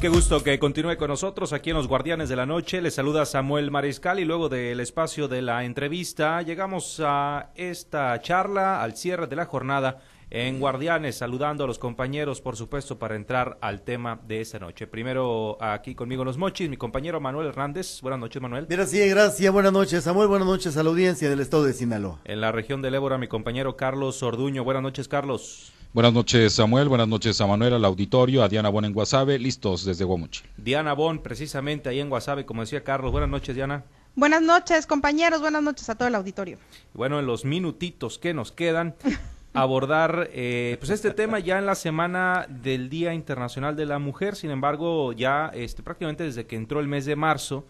Qué 0.00 0.08
gusto 0.08 0.44
que 0.44 0.60
continúe 0.60 0.96
con 0.96 1.08
nosotros 1.08 1.52
aquí 1.52 1.70
en 1.70 1.76
los 1.76 1.88
Guardianes 1.88 2.28
de 2.28 2.36
la 2.36 2.46
Noche. 2.46 2.80
Le 2.80 2.92
saluda 2.92 3.26
Samuel 3.26 3.72
Mariscal 3.72 4.20
y 4.20 4.24
luego 4.24 4.48
del 4.48 4.78
espacio 4.78 5.26
de 5.26 5.42
la 5.42 5.64
entrevista 5.64 6.40
llegamos 6.42 7.02
a 7.04 7.50
esta 7.56 8.20
charla 8.20 8.80
al 8.80 8.96
cierre 8.96 9.26
de 9.26 9.34
la 9.34 9.46
jornada 9.46 10.00
en 10.30 10.60
Guardianes, 10.60 11.16
saludando 11.16 11.64
a 11.64 11.66
los 11.66 11.78
compañeros, 11.78 12.40
por 12.40 12.56
supuesto, 12.56 12.98
para 12.98 13.16
entrar 13.16 13.58
al 13.60 13.82
tema 13.82 14.20
de 14.26 14.40
esta 14.40 14.58
noche. 14.58 14.86
Primero 14.86 15.56
aquí 15.60 15.94
conmigo 15.94 16.22
en 16.22 16.26
los 16.26 16.38
mochis, 16.38 16.68
mi 16.68 16.76
compañero 16.76 17.20
Manuel 17.20 17.48
Hernández. 17.48 18.00
Buenas 18.02 18.20
noches, 18.20 18.42
Manuel. 18.42 18.66
Gracias, 18.68 19.08
gracias. 19.08 19.52
Buenas 19.52 19.72
noches, 19.72 20.04
Samuel. 20.04 20.28
Buenas 20.28 20.46
noches 20.46 20.76
a 20.76 20.82
la 20.82 20.90
audiencia 20.90 21.30
del 21.30 21.40
estado 21.40 21.64
de 21.64 21.72
Sinaloa. 21.72 22.20
En 22.24 22.40
la 22.40 22.52
región 22.52 22.82
del 22.82 22.94
Ébora, 22.94 23.18
mi 23.18 23.28
compañero 23.28 23.76
Carlos 23.76 24.22
Orduño. 24.22 24.64
Buenas 24.64 24.82
noches, 24.82 25.08
Carlos. 25.08 25.72
Buenas 25.94 26.12
noches, 26.12 26.52
Samuel. 26.52 26.88
Buenas 26.88 27.08
noches 27.08 27.40
a 27.40 27.46
Manuel, 27.46 27.72
al 27.72 27.84
auditorio, 27.84 28.42
a 28.42 28.48
Diana 28.48 28.68
Bon 28.68 28.84
en 28.84 28.92
Guasave, 28.92 29.38
listos 29.38 29.86
desde 29.86 30.04
Guamuchi. 30.04 30.42
Diana 30.58 30.92
Bon, 30.92 31.18
precisamente 31.20 31.88
ahí 31.88 31.98
en 32.00 32.10
Guasave, 32.10 32.44
como 32.44 32.60
decía 32.60 32.84
Carlos. 32.84 33.10
Buenas 33.10 33.30
noches, 33.30 33.54
Diana. 33.54 33.84
Buenas 34.14 34.42
noches, 34.42 34.86
compañeros. 34.86 35.40
Buenas 35.40 35.62
noches 35.62 35.88
a 35.88 35.94
todo 35.94 36.08
el 36.08 36.14
auditorio. 36.14 36.58
Bueno, 36.92 37.18
en 37.18 37.26
los 37.26 37.46
minutitos 37.46 38.18
que 38.18 38.34
nos 38.34 38.52
quedan, 38.52 38.96
abordar 39.52 40.30
eh, 40.32 40.76
pues 40.78 40.90
este 40.90 41.10
tema 41.12 41.38
ya 41.38 41.58
en 41.58 41.66
la 41.66 41.74
semana 41.74 42.46
del 42.48 42.88
Día 42.88 43.14
Internacional 43.14 43.76
de 43.76 43.86
la 43.86 43.98
Mujer. 43.98 44.36
Sin 44.36 44.50
embargo, 44.50 45.12
ya 45.12 45.50
este, 45.54 45.82
prácticamente 45.82 46.24
desde 46.24 46.46
que 46.46 46.56
entró 46.56 46.80
el 46.80 46.88
mes 46.88 47.06
de 47.06 47.16
marzo, 47.16 47.66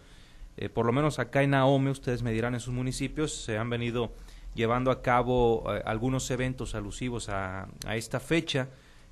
eh, 0.57 0.69
por 0.69 0.85
lo 0.85 0.91
menos 0.91 1.19
acá 1.19 1.41
en 1.43 1.51
Naome, 1.51 1.91
ustedes 1.91 2.21
me 2.21 2.31
dirán 2.31 2.53
en 2.53 2.59
sus 2.59 2.73
municipios, 2.73 3.33
se 3.33 3.57
han 3.57 3.69
venido 3.69 4.11
llevando 4.55 4.91
a 4.91 5.01
cabo 5.01 5.63
eh, 5.73 5.81
algunos 5.85 6.29
eventos 6.31 6.75
alusivos 6.75 7.29
a, 7.29 7.67
a, 7.85 7.95
esta 7.95 8.19
fecha 8.19 8.67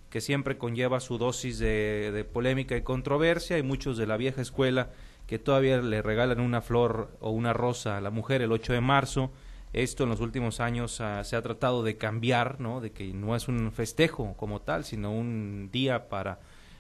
que 0.10 0.20
siempre 0.20 0.58
conlleva 0.58 1.00
su 1.00 1.18
dosis 1.18 1.60
de, 1.60 2.12
de, 2.12 2.24
polémica 2.24 2.76
y 2.76 2.82
controversia 2.82 3.58
y 3.58 3.64
muchos 3.64 3.98
de 3.98 4.08
la 4.08 4.18
vieja 4.18 4.42
escuela 4.42 4.90
que 5.26 5.40
todavía 5.40 5.82
le 5.82 6.02
regalan 6.02 6.40
una 6.40 6.62
flor 6.62 7.12
o 7.20 7.30
una 7.32 7.54
rosa 7.54 7.98
a 7.98 8.02
la 8.02 8.10
mujer 8.10 8.42
el 8.42 8.52
8 8.52 8.74
de 8.74 8.82
marzo. 8.82 9.32
Esto 9.74 10.04
en 10.04 10.10
los 10.10 10.22
últimos 10.22 10.60
años 10.60 11.02
se 11.24 11.36
ha 11.36 11.42
tratado 11.42 11.84
de 11.84 11.98
cambiar, 11.98 12.60
¿no? 12.60 12.82
de 12.82 12.92
que 12.92 13.14
no 13.14 13.36
es 13.36 13.48
un 13.48 13.72
festejo 13.72 14.34
como 14.38 14.62
tal, 14.62 14.86
sino 14.86 15.12
un 15.12 15.70
día 15.72 16.08
para 16.08 16.40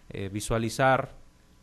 eh, 0.09 0.29
visualizar 0.31 1.11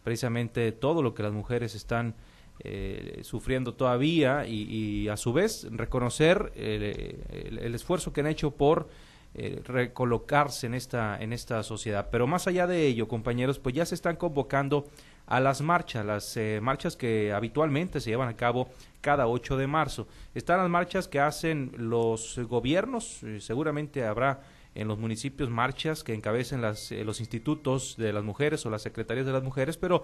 precisamente 0.05 0.70
todo 0.72 1.02
lo 1.02 1.14
que 1.14 1.22
las 1.22 1.33
mujeres 1.33 1.75
están 1.75 2.14
eh, 2.61 3.20
sufriendo 3.22 3.75
todavía 3.75 4.47
y, 4.47 5.08
a 5.08 5.17
su 5.17 5.33
vez 5.33 5.67
reconocer 5.70 6.52
el, 6.55 6.83
el, 6.83 7.58
el, 7.58 7.75
esfuerzo 7.75 8.12
que 8.12 8.20
han 8.20 8.28
hecho 8.28 8.52
por 8.52 8.89
eh, 9.35 9.61
recolocarse 9.65 10.67
en 10.67 10.75
esta, 10.75 11.21
en 11.21 11.33
esta 11.33 11.63
sociedad. 11.63 12.09
Pero 12.11 12.27
más 12.27 12.47
allá 12.47 12.67
de 12.67 12.87
ello, 12.87 13.09
compañeros, 13.09 13.59
pues 13.59 13.75
ya 13.75 13.85
se 13.87 13.95
están 13.95 14.17
convocando 14.17 14.87
a 15.27 15.41
las 15.41 15.61
marchas, 15.63 16.05
las 16.05 16.37
eh, 16.37 16.61
marchas 16.63 16.97
que 16.97 17.33
habitualmente 17.33 18.01
se 18.01 18.11
llevan 18.11 18.29
a 18.29 18.37
cabo 18.37 18.69
cada 19.01 19.27
8 19.27 19.57
de 19.57 19.67
marzo. 19.67 20.07
Están 20.35 20.59
las 20.59 20.69
marchas 20.69 21.09
que 21.09 21.21
hacen 21.21 21.73
los 21.77 22.39
gobiernos, 22.49 23.23
eh, 23.23 23.41
seguramente 23.41 24.05
habrá 24.05 24.41
en 24.75 24.89
los 24.89 24.99
municipios 24.99 25.51
marchas 25.51 26.03
que 26.03 26.15
encabecen 26.15 26.61
las, 26.61 26.91
eh, 26.91 27.05
los 27.05 27.21
institutos 27.21 27.97
de 27.97 28.13
las 28.13 28.25
mujeres 28.25 28.67
o 28.67 28.71
las 28.71 28.83
secretarías 28.83 29.27
de 29.27 29.33
las 29.33 29.43
mujeres, 29.43 29.77
pero 29.77 30.03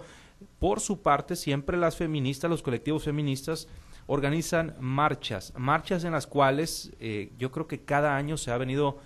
por 0.59 0.79
su 0.79 1.01
parte 1.01 1.35
siempre 1.35 1.77
las 1.77 1.97
feministas, 1.97 2.49
los 2.49 2.63
colectivos 2.63 3.03
feministas 3.03 3.67
organizan 4.07 4.75
marchas, 4.79 5.53
marchas 5.57 6.03
en 6.03 6.13
las 6.13 6.25
cuales 6.25 6.91
eh, 6.99 7.31
yo 7.37 7.51
creo 7.51 7.67
que 7.67 7.81
cada 7.81 8.15
año 8.15 8.37
se 8.37 8.51
ha 8.51 8.57
venido 8.57 8.97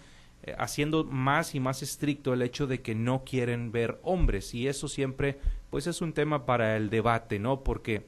eh, 0.44 0.56
haciendo 0.58 1.04
más 1.04 1.56
y 1.56 1.60
más 1.60 1.82
estricto 1.82 2.34
el 2.34 2.42
hecho 2.42 2.68
de 2.68 2.82
que 2.82 2.96
no 2.96 3.24
quieren 3.24 3.72
ver 3.72 4.00
hombres 4.04 4.54
y 4.54 4.68
eso 4.68 4.88
siempre 4.88 5.40
pues 5.70 5.88
es 5.88 6.02
un 6.02 6.14
tema 6.14 6.46
para 6.46 6.78
el 6.78 6.90
debate, 6.90 7.40
¿no? 7.40 7.62
Porque 7.62 8.06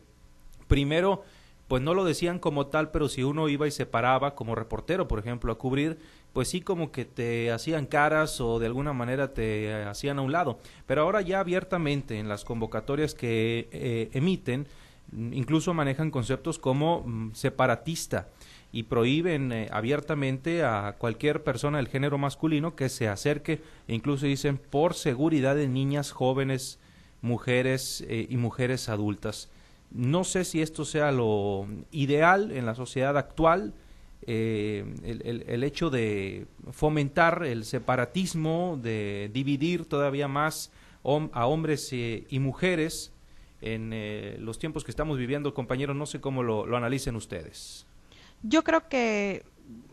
primero 0.68 1.24
pues 1.68 1.82
no 1.82 1.94
lo 1.94 2.06
decían 2.06 2.40
como 2.40 2.68
tal, 2.68 2.92
pero 2.92 3.10
si 3.10 3.24
uno 3.24 3.50
iba 3.50 3.68
y 3.68 3.72
se 3.72 3.86
paraba 3.86 4.36
como 4.36 4.56
reportero, 4.56 5.08
por 5.08 5.20
ejemplo, 5.20 5.52
a 5.52 5.58
cubrir, 5.58 5.98
pues 6.32 6.48
sí 6.50 6.62
como 6.62 6.92
que 6.92 7.04
te 7.04 7.52
hacían 7.52 7.86
caras 7.86 8.40
o 8.40 8.60
de 8.60 8.68
alguna 8.68 8.94
manera 8.94 9.34
te 9.34 9.84
hacían 9.84 10.20
a 10.20 10.22
un 10.22 10.32
lado. 10.32 10.60
Pero 10.86 11.02
ahora 11.02 11.22
ya 11.22 11.40
abiertamente 11.40 12.20
en 12.20 12.30
las 12.30 12.46
convocatorias 12.46 13.14
que 13.14 13.68
eh, 13.72 14.10
emiten, 14.14 14.68
incluso 15.12 15.74
manejan 15.74 16.12
conceptos 16.12 16.58
como 16.58 17.04
mm, 17.06 17.34
separatista 17.34 18.30
y 18.72 18.84
prohíben 18.84 19.52
eh, 19.52 19.70
abiertamente 19.72 20.64
a 20.64 20.96
cualquier 20.98 21.44
persona 21.44 21.78
del 21.78 21.88
género 21.88 22.18
masculino 22.18 22.76
que 22.76 22.90
se 22.90 23.08
acerque, 23.08 23.62
e 23.88 23.96
incluso 23.96 24.26
dicen 24.26 24.58
por 24.58 24.94
seguridad 24.94 25.56
de 25.56 25.68
niñas, 25.68 26.12
jóvenes, 26.12 26.80
mujeres 27.22 28.06
eh, 28.08 28.28
y 28.30 28.38
mujeres 28.38 28.90
adultas. 28.90 29.50
No 29.92 30.24
sé 30.24 30.44
si 30.44 30.62
esto 30.62 30.86
sea 30.86 31.12
lo 31.12 31.68
ideal 31.92 32.52
en 32.52 32.66
la 32.66 32.76
sociedad 32.76 33.18
actual, 33.18 33.74
eh, 34.30 34.84
el, 35.04 35.46
el, 35.48 35.64
hecho 35.64 35.90
de 35.90 36.48
fomentar 36.72 37.46
el 37.46 37.64
separatismo, 37.64 38.78
de 38.82 39.30
dividir 39.32 39.86
todavía 39.86 40.28
más 40.28 40.72
a 41.32 41.46
hombres 41.46 41.94
eh, 41.94 42.26
y 42.30 42.40
mujeres 42.40 43.14
en 43.62 44.46
los 44.46 44.60
tiempos 44.60 44.84
que 44.84 44.92
estamos 44.92 45.18
viviendo, 45.18 45.54
compañeros, 45.54 45.96
no 45.96 46.06
sé 46.06 46.20
cómo 46.20 46.44
lo, 46.44 46.66
lo 46.66 46.78
analicen 46.78 47.16
ustedes. 47.16 47.88
Yo 48.44 48.64
creo 48.64 48.88
que, 48.88 49.44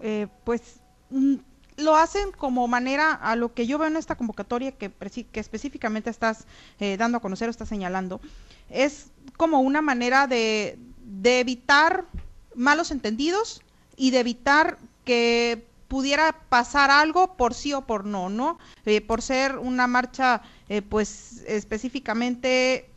eh, 0.03 0.29
pues, 0.45 0.81
mm, 1.11 1.37
lo 1.77 1.97
hacen 1.97 2.31
como 2.33 2.69
manera 2.69 3.13
a 3.13 3.37
lo 3.37 3.53
que 3.53 3.67
yo 3.67 3.79
veo 3.79 3.89
en 3.89 3.97
esta 3.97 4.17
convocatoria 4.17 4.73
que, 4.73 4.93
específicamente 5.33 6.11
estás 6.11 6.47
eh, 6.79 6.97
dando 6.97 7.19
a 7.19 7.21
conocer 7.21 7.49
o 7.49 7.51
estás 7.51 7.69
señalando, 7.69 8.21
es 8.71 9.11
como 9.37 9.61
una 9.61 9.83
manera 9.83 10.27
de, 10.27 10.79
de 11.05 11.41
evitar 11.41 12.05
malos 12.55 12.91
entendidos 12.91 13.63
y 13.97 14.11
de 14.11 14.21
evitar 14.21 14.79
que 15.05 15.67
pudiera 15.89 16.33
pasar 16.49 16.91
algo 16.91 17.37
por 17.37 17.55
sí 17.55 17.73
o 17.73 17.83
por 17.83 18.05
no, 18.05 18.29
¿no? 18.29 18.59
Eh, 18.85 19.01
por 19.01 19.23
ser 19.23 19.59
una 19.59 19.87
marcha, 19.87 20.43
eh, 20.69 20.83
pues 20.83 21.45
específicamente 21.47 22.91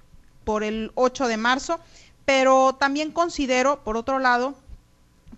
por 0.44 0.64
el 0.64 0.92
8 0.96 1.28
de 1.28 1.38
marzo, 1.38 1.80
pero 2.26 2.76
también 2.76 3.12
considero, 3.12 3.84
por 3.84 3.98
otro 3.98 4.20
lado, 4.20 4.56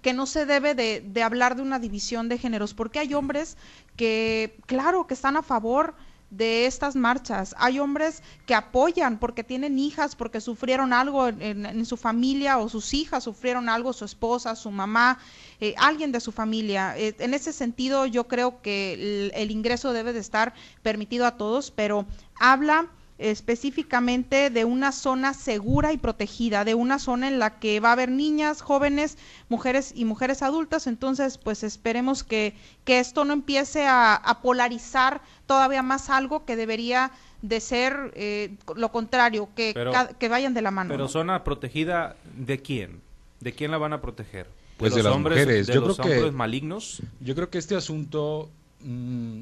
que 0.01 0.13
no 0.13 0.25
se 0.25 0.45
debe 0.45 0.75
de, 0.75 1.23
hablar 1.23 1.55
de 1.55 1.61
una 1.61 1.79
división 1.79 2.29
de 2.29 2.37
géneros, 2.37 2.73
porque 2.73 2.99
hay 2.99 3.13
hombres 3.13 3.57
que, 3.95 4.57
claro, 4.65 5.07
que 5.07 5.13
están 5.13 5.37
a 5.37 5.43
favor 5.43 5.95
de 6.29 6.67
estas 6.67 6.95
marchas. 6.95 7.55
Hay 7.57 7.79
hombres 7.79 8.21
que 8.45 8.53
apoyan 8.53 9.17
porque 9.17 9.43
tienen 9.43 9.79
hijas, 9.79 10.15
porque 10.15 10.41
sufrieron 10.41 10.93
algo 10.93 11.27
en 11.27 11.85
su 11.85 11.97
familia 11.97 12.59
o 12.59 12.69
sus 12.69 12.93
hijas 12.93 13.23
sufrieron 13.23 13.67
algo, 13.67 13.93
su 13.93 14.05
esposa, 14.05 14.55
su 14.55 14.69
mamá, 14.69 15.17
eh, 15.59 15.73
alguien 15.77 16.11
de 16.11 16.19
su 16.19 16.31
familia. 16.31 16.95
Eh, 16.97 17.15
en 17.19 17.33
ese 17.33 17.51
sentido, 17.51 18.05
yo 18.05 18.27
creo 18.27 18.61
que 18.61 18.93
el, 18.93 19.31
el 19.33 19.51
ingreso 19.51 19.91
debe 19.91 20.13
de 20.13 20.19
estar 20.19 20.53
permitido 20.83 21.25
a 21.25 21.35
todos, 21.35 21.71
pero 21.71 22.05
habla 22.39 22.87
específicamente 23.19 24.49
de 24.49 24.63
una 24.65 24.93
zona 24.93 25.33
segura 25.33 25.91
y 25.91 25.97
protegida, 25.97 26.63
de 26.63 26.73
una 26.73 26.99
zona 26.99 27.27
en 27.27 27.37
la 27.37 27.59
que 27.59 27.79
va 27.81 27.89
a 27.89 27.91
haber 27.91 28.09
niñas, 28.09 28.61
jóvenes, 28.61 29.17
mujeres 29.49 29.91
y 29.93 30.05
mujeres 30.05 30.41
adultas. 30.41 30.87
Entonces, 30.87 31.37
pues 31.37 31.63
esperemos 31.63 32.23
que, 32.23 32.55
que 32.85 32.99
esto 32.99 33.25
no 33.25 33.33
empiece 33.33 33.85
a, 33.85 34.15
a 34.15 34.41
polarizar 34.41 35.21
todavía 35.45 35.83
más 35.83 36.09
algo 36.09 36.45
que 36.45 36.55
debería 36.55 37.11
de 37.41 37.59
ser 37.59 38.13
eh, 38.15 38.55
lo 38.75 38.91
contrario, 38.91 39.49
que, 39.55 39.71
pero, 39.73 39.91
que 40.17 40.29
vayan 40.29 40.53
de 40.53 40.61
la 40.61 40.71
mano. 40.71 40.89
Pero 40.89 41.03
¿no? 41.03 41.09
zona 41.09 41.43
protegida 41.43 42.15
de 42.35 42.61
quién? 42.61 43.01
¿De 43.41 43.53
quién 43.53 43.71
la 43.71 43.77
van 43.77 43.93
a 43.93 44.01
proteger? 44.01 44.47
Pues 44.77 44.93
de, 44.93 44.99
de 44.99 45.03
las 45.03 45.13
hombres, 45.13 45.39
mujeres. 45.39 45.67
De 45.67 45.73
yo 45.73 45.81
los 45.81 45.97
creo 45.97 46.05
hombres 46.05 46.31
que, 46.31 46.37
malignos. 46.37 47.01
Yo 47.19 47.35
creo 47.35 47.49
que 47.49 47.57
este 47.57 47.75
asunto, 47.75 48.49
mmm, 48.79 49.41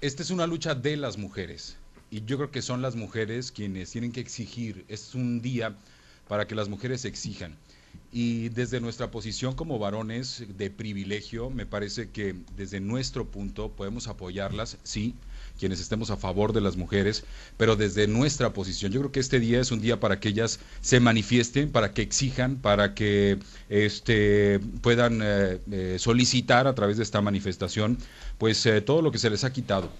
esta 0.00 0.22
es 0.22 0.30
una 0.30 0.46
lucha 0.46 0.76
de 0.76 0.96
las 0.96 1.18
mujeres 1.18 1.76
y 2.10 2.24
yo 2.24 2.36
creo 2.36 2.50
que 2.50 2.62
son 2.62 2.82
las 2.82 2.96
mujeres 2.96 3.52
quienes 3.52 3.90
tienen 3.90 4.12
que 4.12 4.20
exigir, 4.20 4.84
es 4.88 5.14
un 5.14 5.40
día 5.42 5.76
para 6.28 6.46
que 6.46 6.54
las 6.54 6.68
mujeres 6.68 7.04
exijan. 7.04 7.56
Y 8.10 8.48
desde 8.50 8.80
nuestra 8.80 9.10
posición 9.10 9.54
como 9.54 9.78
varones 9.78 10.44
de 10.56 10.70
privilegio, 10.70 11.50
me 11.50 11.66
parece 11.66 12.08
que 12.10 12.34
desde 12.56 12.80
nuestro 12.80 13.26
punto 13.26 13.70
podemos 13.70 14.08
apoyarlas, 14.08 14.78
sí, 14.82 15.14
quienes 15.58 15.80
estemos 15.80 16.10
a 16.10 16.16
favor 16.16 16.54
de 16.54 16.62
las 16.62 16.76
mujeres, 16.76 17.24
pero 17.58 17.76
desde 17.76 18.06
nuestra 18.06 18.54
posición. 18.54 18.92
Yo 18.92 19.00
creo 19.00 19.12
que 19.12 19.20
este 19.20 19.40
día 19.40 19.60
es 19.60 19.72
un 19.72 19.82
día 19.82 20.00
para 20.00 20.20
que 20.20 20.30
ellas 20.30 20.60
se 20.80 21.00
manifiesten, 21.00 21.70
para 21.70 21.92
que 21.92 22.00
exijan, 22.00 22.56
para 22.56 22.94
que 22.94 23.38
este, 23.68 24.60
puedan 24.80 25.20
eh, 25.22 25.58
eh, 25.70 25.96
solicitar 25.98 26.66
a 26.66 26.74
través 26.74 26.96
de 26.96 27.02
esta 27.02 27.20
manifestación, 27.20 27.98
pues 28.38 28.64
eh, 28.64 28.80
todo 28.80 29.02
lo 29.02 29.12
que 29.12 29.18
se 29.18 29.28
les 29.28 29.44
ha 29.44 29.52
quitado 29.52 29.90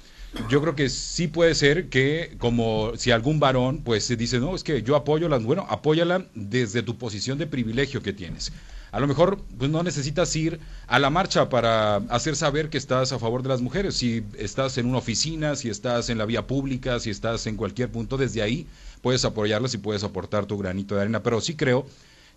yo 0.48 0.60
creo 0.60 0.74
que 0.74 0.88
sí 0.88 1.28
puede 1.28 1.54
ser 1.54 1.88
que 1.88 2.36
como 2.38 2.92
si 2.96 3.10
algún 3.10 3.40
varón 3.40 3.82
pues 3.84 4.04
se 4.04 4.16
dice, 4.16 4.38
no, 4.38 4.54
es 4.54 4.62
que 4.62 4.82
yo 4.82 4.96
apoyo 4.96 5.28
las, 5.28 5.42
bueno, 5.42 5.66
apóyala 5.68 6.26
desde 6.34 6.82
tu 6.82 6.98
posición 6.98 7.38
de 7.38 7.46
privilegio 7.46 8.02
que 8.02 8.12
tienes. 8.12 8.52
A 8.90 9.00
lo 9.00 9.06
mejor 9.06 9.42
pues, 9.58 9.70
no 9.70 9.82
necesitas 9.82 10.34
ir 10.34 10.60
a 10.86 10.98
la 10.98 11.10
marcha 11.10 11.48
para 11.48 11.96
hacer 12.08 12.36
saber 12.36 12.70
que 12.70 12.78
estás 12.78 13.12
a 13.12 13.18
favor 13.18 13.42
de 13.42 13.50
las 13.50 13.60
mujeres. 13.60 13.96
Si 13.96 14.24
estás 14.38 14.78
en 14.78 14.86
una 14.86 14.98
oficina, 14.98 15.56
si 15.56 15.68
estás 15.68 16.08
en 16.08 16.18
la 16.18 16.24
vía 16.24 16.46
pública, 16.46 16.98
si 16.98 17.10
estás 17.10 17.46
en 17.46 17.56
cualquier 17.56 17.90
punto, 17.90 18.16
desde 18.16 18.40
ahí 18.40 18.66
puedes 19.02 19.24
apoyarlas 19.24 19.74
y 19.74 19.78
puedes 19.78 20.04
aportar 20.04 20.46
tu 20.46 20.56
granito 20.56 20.94
de 20.94 21.02
arena. 21.02 21.22
Pero 21.22 21.40
sí 21.40 21.54
creo 21.54 21.86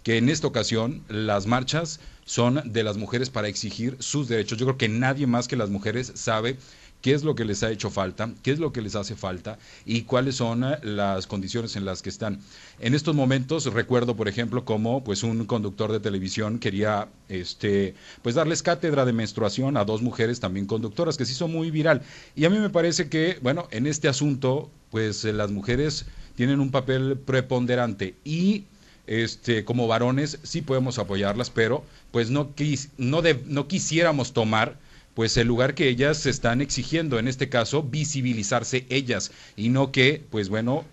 que 0.03 0.17
en 0.17 0.29
esta 0.29 0.47
ocasión 0.47 1.03
las 1.07 1.45
marchas 1.45 1.99
son 2.25 2.61
de 2.65 2.83
las 2.83 2.97
mujeres 2.97 3.29
para 3.29 3.47
exigir 3.47 3.95
sus 3.99 4.27
derechos. 4.27 4.57
Yo 4.57 4.65
creo 4.65 4.77
que 4.77 4.89
nadie 4.89 5.27
más 5.27 5.47
que 5.47 5.55
las 5.55 5.69
mujeres 5.69 6.11
sabe 6.15 6.57
qué 7.01 7.13
es 7.13 7.23
lo 7.23 7.35
que 7.35 7.45
les 7.45 7.63
ha 7.63 7.71
hecho 7.71 7.89
falta, 7.89 8.31
qué 8.43 8.51
es 8.51 8.59
lo 8.59 8.71
que 8.71 8.81
les 8.81 8.95
hace 8.95 9.15
falta 9.15 9.57
y 9.85 10.03
cuáles 10.03 10.35
son 10.35 10.63
eh, 10.63 10.77
las 10.83 11.27
condiciones 11.27 11.75
en 11.75 11.85
las 11.85 12.01
que 12.01 12.09
están. 12.09 12.39
En 12.79 12.93
estos 12.93 13.15
momentos 13.15 13.65
recuerdo, 13.73 14.15
por 14.15 14.27
ejemplo, 14.27 14.65
cómo 14.65 15.03
pues 15.03 15.23
un 15.23 15.45
conductor 15.45 15.91
de 15.91 15.99
televisión 15.99 16.59
quería 16.59 17.09
este 17.29 17.95
pues 18.21 18.35
darles 18.35 18.63
cátedra 18.63 19.05
de 19.05 19.13
menstruación 19.13 19.77
a 19.77 19.85
dos 19.85 20.01
mujeres 20.01 20.39
también 20.39 20.65
conductoras 20.65 21.17
que 21.17 21.25
se 21.25 21.33
hizo 21.33 21.47
muy 21.47 21.71
viral. 21.71 22.01
Y 22.35 22.45
a 22.45 22.49
mí 22.49 22.59
me 22.59 22.69
parece 22.69 23.09
que, 23.09 23.37
bueno, 23.41 23.67
en 23.71 23.87
este 23.87 24.07
asunto 24.07 24.69
pues 24.91 25.25
eh, 25.25 25.33
las 25.33 25.51
mujeres 25.51 26.05
tienen 26.35 26.59
un 26.59 26.71
papel 26.71 27.17
preponderante 27.17 28.15
y 28.23 28.65
este, 29.07 29.65
como 29.65 29.87
varones 29.87 30.39
sí 30.43 30.61
podemos 30.61 30.99
apoyarlas, 30.99 31.49
pero 31.49 31.83
pues 32.11 32.29
no, 32.29 32.53
no, 32.97 33.21
no 33.45 33.67
quisiéramos 33.67 34.33
tomar 34.33 34.77
pues 35.13 35.35
el 35.37 35.47
lugar 35.47 35.75
que 35.75 35.87
ellas 35.89 36.25
están 36.25 36.61
exigiendo, 36.61 37.19
en 37.19 37.27
este 37.27 37.49
caso, 37.49 37.83
visibilizarse 37.83 38.85
ellas 38.89 39.31
y 39.55 39.69
no 39.69 39.91
que, 39.91 40.23
pues 40.29 40.49
bueno, 40.49 40.85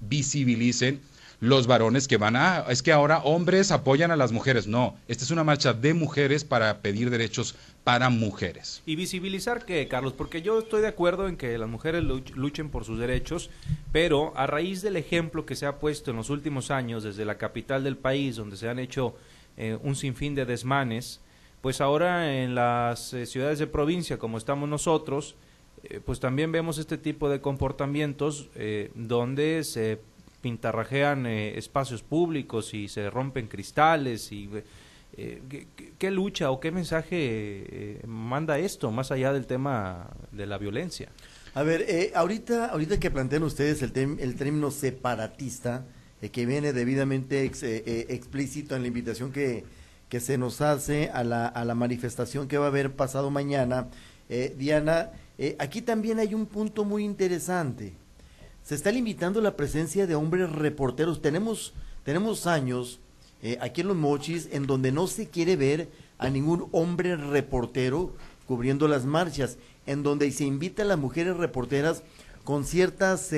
visibilicen 0.00 1.00
los 1.40 1.66
varones 1.66 2.08
que 2.08 2.16
van 2.16 2.36
a, 2.36 2.64
es 2.70 2.82
que 2.82 2.92
ahora 2.92 3.18
hombres 3.18 3.70
apoyan 3.70 4.10
a 4.10 4.16
las 4.16 4.32
mujeres. 4.32 4.66
No, 4.66 4.96
esta 5.08 5.24
es 5.24 5.30
una 5.30 5.44
marcha 5.44 5.72
de 5.72 5.92
mujeres 5.92 6.44
para 6.44 6.78
pedir 6.78 7.10
derechos 7.10 7.54
para 7.82 8.08
mujeres. 8.08 8.82
Y 8.86 8.96
visibilizar 8.96 9.66
que, 9.66 9.86
Carlos, 9.88 10.14
porque 10.14 10.40
yo 10.40 10.60
estoy 10.60 10.80
de 10.80 10.88
acuerdo 10.88 11.28
en 11.28 11.36
que 11.36 11.58
las 11.58 11.68
mujeres 11.68 12.02
luchen 12.02 12.70
por 12.70 12.84
sus 12.84 12.98
derechos, 12.98 13.50
pero 13.92 14.32
a 14.36 14.46
raíz 14.46 14.80
del 14.80 14.96
ejemplo 14.96 15.44
que 15.44 15.54
se 15.54 15.66
ha 15.66 15.78
puesto 15.78 16.10
en 16.10 16.16
los 16.16 16.30
últimos 16.30 16.70
años 16.70 17.02
desde 17.02 17.26
la 17.26 17.36
capital 17.36 17.84
del 17.84 17.96
país, 17.98 18.36
donde 18.36 18.56
se 18.56 18.68
han 18.68 18.78
hecho 18.78 19.14
eh, 19.58 19.76
un 19.82 19.96
sinfín 19.96 20.34
de 20.34 20.46
desmanes, 20.46 21.20
pues 21.64 21.80
ahora 21.80 22.42
en 22.42 22.54
las 22.54 23.14
eh, 23.14 23.24
ciudades 23.24 23.58
de 23.58 23.66
provincia 23.66 24.18
como 24.18 24.36
estamos 24.36 24.68
nosotros, 24.68 25.34
eh, 25.84 25.98
pues 26.04 26.20
también 26.20 26.52
vemos 26.52 26.76
este 26.76 26.98
tipo 26.98 27.30
de 27.30 27.40
comportamientos 27.40 28.50
eh, 28.54 28.90
donde 28.94 29.64
se 29.64 29.98
pintarrajean 30.42 31.24
espacios 31.24 32.02
públicos 32.02 32.74
y 32.74 32.86
se 32.88 33.08
rompen 33.08 33.46
cristales 33.48 34.30
y 34.30 34.50
¿qué, 35.16 36.10
lucha 36.10 36.50
o 36.50 36.60
qué 36.60 36.70
mensaje 36.70 37.98
manda 38.06 38.58
esto 38.58 38.90
más 38.90 39.10
allá 39.10 39.32
del 39.32 39.46
tema 39.46 40.10
de 40.32 40.44
la 40.44 40.58
violencia. 40.58 41.08
A 41.54 41.62
ver, 41.62 42.12
ahorita, 42.14 42.66
ahorita 42.66 43.00
que 43.00 43.10
plantean 43.10 43.42
ustedes 43.42 43.80
el, 43.80 44.18
el 44.20 44.36
término 44.36 44.70
separatista, 44.70 45.86
que 46.30 46.44
viene 46.44 46.74
debidamente 46.74 47.42
explícito 47.42 48.76
en 48.76 48.82
la 48.82 48.88
invitación 48.88 49.32
que, 49.32 49.64
que 50.14 50.20
se 50.20 50.38
nos 50.38 50.60
hace 50.60 51.10
a 51.12 51.24
la, 51.24 51.48
a 51.48 51.64
la 51.64 51.74
manifestación 51.74 52.46
que 52.46 52.56
va 52.56 52.66
a 52.66 52.68
haber 52.68 52.94
pasado 52.94 53.32
mañana. 53.32 53.88
Eh, 54.28 54.54
Diana, 54.56 55.10
eh, 55.38 55.56
aquí 55.58 55.82
también 55.82 56.20
hay 56.20 56.34
un 56.34 56.46
punto 56.46 56.84
muy 56.84 57.02
interesante. 57.02 57.94
Se 58.62 58.76
está 58.76 58.92
limitando 58.92 59.40
la 59.40 59.56
presencia 59.56 60.06
de 60.06 60.14
hombres 60.14 60.52
reporteros. 60.52 61.20
Tenemos, 61.20 61.74
tenemos 62.04 62.46
años 62.46 63.00
eh, 63.42 63.58
aquí 63.60 63.80
en 63.80 63.88
los 63.88 63.96
mochis 63.96 64.48
en 64.52 64.68
donde 64.68 64.92
no 64.92 65.08
se 65.08 65.30
quiere 65.30 65.56
ver 65.56 65.88
a 66.18 66.30
ningún 66.30 66.68
hombre 66.70 67.16
reportero 67.16 68.14
cubriendo 68.46 68.86
las 68.86 69.04
marchas, 69.06 69.58
en 69.84 70.04
donde 70.04 70.30
se 70.30 70.44
invita 70.44 70.82
a 70.82 70.86
las 70.86 70.98
mujeres 70.98 71.36
reporteras 71.36 72.04
con 72.44 72.64
ciertas, 72.64 73.32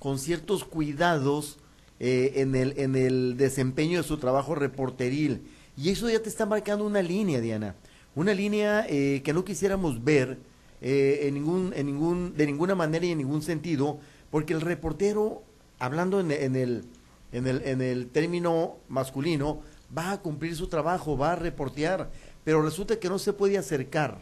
con 0.00 0.18
ciertos 0.18 0.64
cuidados 0.64 1.60
en, 2.00 2.56
el, 2.56 2.74
en 2.78 2.96
el 2.96 3.36
desempeño 3.36 3.98
de 3.98 4.08
su 4.08 4.16
trabajo 4.16 4.56
reporteril 4.56 5.42
y 5.80 5.88
eso 5.88 6.10
ya 6.10 6.20
te 6.20 6.28
está 6.28 6.44
marcando 6.44 6.84
una 6.84 7.00
línea, 7.00 7.40
Diana. 7.40 7.74
Una 8.14 8.34
línea 8.34 8.84
eh, 8.86 9.22
que 9.24 9.32
no 9.32 9.46
quisiéramos 9.46 10.04
ver 10.04 10.36
eh, 10.82 11.20
en 11.22 11.34
ningún, 11.34 11.72
en 11.74 11.86
ningún, 11.86 12.36
de 12.36 12.44
ninguna 12.44 12.74
manera 12.74 13.06
y 13.06 13.12
en 13.12 13.18
ningún 13.18 13.40
sentido, 13.40 13.98
porque 14.30 14.52
el 14.52 14.60
reportero, 14.60 15.42
hablando 15.78 16.20
en, 16.20 16.30
el, 16.30 16.84
en, 17.32 17.46
el, 17.46 17.62
en 17.64 17.80
el 17.80 18.08
término 18.08 18.76
masculino, 18.90 19.62
va 19.96 20.12
a 20.12 20.20
cumplir 20.20 20.54
su 20.54 20.66
trabajo, 20.66 21.16
va 21.16 21.32
a 21.32 21.36
reportear, 21.36 22.10
pero 22.44 22.60
resulta 22.60 22.98
que 22.98 23.08
no 23.08 23.18
se 23.18 23.32
puede 23.32 23.56
acercar 23.56 24.18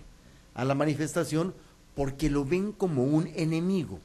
a 0.54 0.64
la 0.64 0.74
manifestación 0.74 1.54
porque 1.96 2.30
lo 2.30 2.44
ven 2.44 2.70
como 2.70 3.02
un 3.02 3.32
enemigo, 3.34 3.98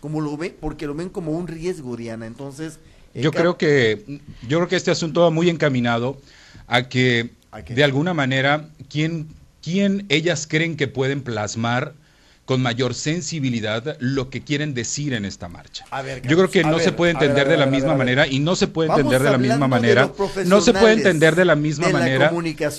como 0.00 0.20
lo 0.20 0.36
ven, 0.36 0.54
porque 0.60 0.86
lo 0.86 0.94
ven 0.94 1.08
como 1.08 1.32
un 1.32 1.46
riesgo, 1.46 1.96
Diana. 1.96 2.26
Entonces, 2.26 2.78
eh, 3.14 3.22
yo 3.22 3.32
creo 3.32 3.56
que 3.56 4.20
yo 4.46 4.58
creo 4.58 4.68
que 4.68 4.76
este 4.76 4.90
asunto 4.90 5.22
va 5.22 5.30
muy 5.30 5.48
encaminado 5.48 6.18
a 6.68 6.88
que, 6.88 7.30
de 7.68 7.84
alguna 7.84 8.14
manera, 8.14 8.68
¿quién, 8.88 9.28
¿quién 9.62 10.06
ellas 10.08 10.46
creen 10.48 10.76
que 10.76 10.86
pueden 10.86 11.22
plasmar 11.22 11.94
con 12.48 12.62
mayor 12.62 12.94
sensibilidad 12.94 13.98
lo 14.00 14.30
que 14.30 14.40
quieren 14.40 14.72
decir 14.72 15.12
en 15.12 15.26
esta 15.26 15.50
marcha. 15.50 15.84
Yo 16.22 16.34
creo 16.34 16.50
que 16.50 16.64
no 16.64 16.78
se 16.78 16.92
puede 16.92 17.12
entender 17.12 17.46
de 17.46 17.58
la 17.58 17.66
misma 17.66 17.94
manera 17.94 18.26
y 18.26 18.38
no 18.38 18.56
se 18.56 18.66
puede 18.68 18.88
entender 18.88 19.22
de 19.22 19.30
la 19.30 19.36
misma 19.36 19.68
manera. 19.68 20.10
No 20.46 20.62
se 20.62 20.72
puede 20.72 20.94
entender 20.94 21.36
de 21.36 21.44
la 21.44 21.56
misma 21.56 21.90
manera. 21.90 22.32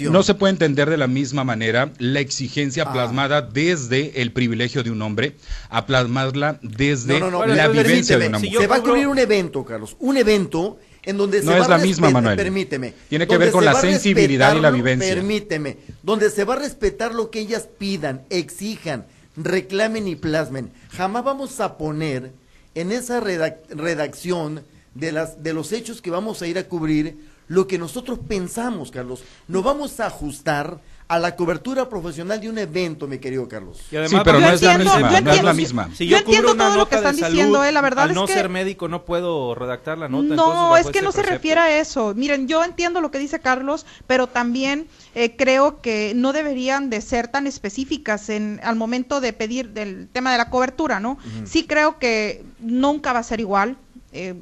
No 0.10 0.24
se 0.24 0.34
puede 0.34 0.54
entender 0.54 0.90
de 0.90 0.98
la 0.98 1.06
misma 1.06 1.44
manera 1.44 1.92
la 2.00 2.20
exigencia 2.20 2.86
ah. 2.88 2.94
plasmada 2.94 3.44
desde 3.44 4.24
el 4.24 4.32
privilegio 4.32 4.82
de 4.82 4.90
un 4.90 5.04
hombre 5.04 5.36
a 5.70 5.86
plasmarla 5.86 6.58
desde 6.64 7.20
la 7.20 7.68
vivencia 7.68 8.18
de 8.18 8.28
una 8.28 8.40
mujer. 8.40 8.62
Se 8.62 8.66
va 8.66 8.78
a 8.78 8.82
cubrir 8.82 9.06
un 9.06 9.20
evento, 9.20 9.64
Carlos, 9.64 9.96
un 10.00 10.18
evento 10.18 10.80
en 11.10 11.18
donde 11.18 11.42
no 11.42 11.52
se 11.52 11.58
es 11.58 11.68
la 11.68 11.80
misma, 11.80 12.12
Manuel. 12.12 12.38
Permíteme. 12.38 12.94
Tiene 13.10 13.28
que 13.28 13.38
ver 13.38 13.52
con 13.52 13.66
la 13.66 13.74
sensibilidad 13.74 14.56
y 14.56 14.62
la 14.62 14.70
vivencia. 14.70 15.16
Permíteme. 15.16 15.78
Donde 16.04 16.30
se 16.30 16.44
va 16.44 16.54
a 16.54 16.60
respetar 16.60 17.16
lo 17.16 17.32
que 17.32 17.40
ellas 17.40 17.68
pidan, 17.80 18.26
exijan, 18.30 19.08
reclamen 19.36 20.08
y 20.08 20.16
plasmen. 20.16 20.72
Jamás 20.92 21.24
vamos 21.24 21.60
a 21.62 21.78
poner 21.78 22.32
en 22.76 22.92
esa 22.92 23.20
redacción 23.20 24.64
de, 24.94 25.12
las, 25.12 25.42
de 25.42 25.54
los 25.54 25.72
hechos 25.72 26.02
que 26.02 26.12
vamos 26.12 26.44
a 26.44 26.48
ir 26.48 26.60
a 26.60 26.68
cubrir 26.68 27.18
lo 27.48 27.66
que 27.66 27.80
nosotros 27.80 28.20
pensamos, 28.28 28.92
Carlos. 28.92 29.24
No 29.48 29.64
vamos 29.64 30.00
a 30.00 30.06
ajustar 30.06 30.80
a 31.10 31.18
la 31.18 31.36
cobertura 31.36 31.90
profesional 31.90 32.40
de 32.40 32.50
un 32.50 32.60
evento, 32.60 33.08
mi 33.08 33.18
querido 33.18 33.48
Carlos. 33.50 33.80
sí, 33.90 34.16
pero 34.24 34.40
no 34.40 34.48
es, 34.48 34.62
la 34.62 34.78
misma, 34.78 35.22
no 35.22 35.32
es 35.32 35.44
la 35.44 35.54
misma. 35.54 35.90
Si 35.96 36.08
yo, 36.08 36.18
entiendo 36.18 36.56
todo 36.56 36.78
lo 36.78 36.88
que 36.88 36.98
están 36.98 37.16
diciendo, 37.16 37.64
eh, 37.64 37.72
la 37.72 37.82
verdad 37.82 38.06
al 38.06 38.14
no 38.14 38.28
ser 38.28 38.48
médico 38.48 38.88
no 38.88 39.06
puedo 39.06 39.56
redactar 39.56 39.98
la 39.98 40.08
nota. 40.08 40.36
No, 40.36 40.78
es 40.78 40.86
que 40.92 41.02
no 41.02 41.12
se 41.12 41.24
refiere 41.24 41.60
a 41.60 41.80
eso. 41.80 42.14
Miren, 42.14 42.48
yo 42.48 42.64
entiendo 42.64 43.02
lo 43.02 43.10
que 43.10 43.18
dice 43.18 43.40
Carlos, 43.40 43.88
pero 44.06 44.28
también 44.28 44.88
eh, 45.16 45.36
creo 45.36 45.82
que 45.82 46.14
no 46.16 46.32
deberían 46.32 46.92
de 46.92 47.02
ser 47.02 47.28
tan 47.28 47.48
específicas 47.48 48.30
en 48.30 48.60
al 48.62 48.76
momento 48.76 49.20
de 49.20 49.34
pedir 49.34 49.70
del 49.70 50.10
tema 50.10 50.32
de 50.32 50.38
la 50.38 50.52
cobertura, 50.52 51.00
¿no? 51.00 51.18
Sí 51.44 51.66
creo 51.66 51.98
que 51.98 52.46
nunca 52.60 53.14
va 53.14 53.20
a 53.20 53.24
ser 53.24 53.40
igual. 53.40 53.78
Eh, 54.12 54.36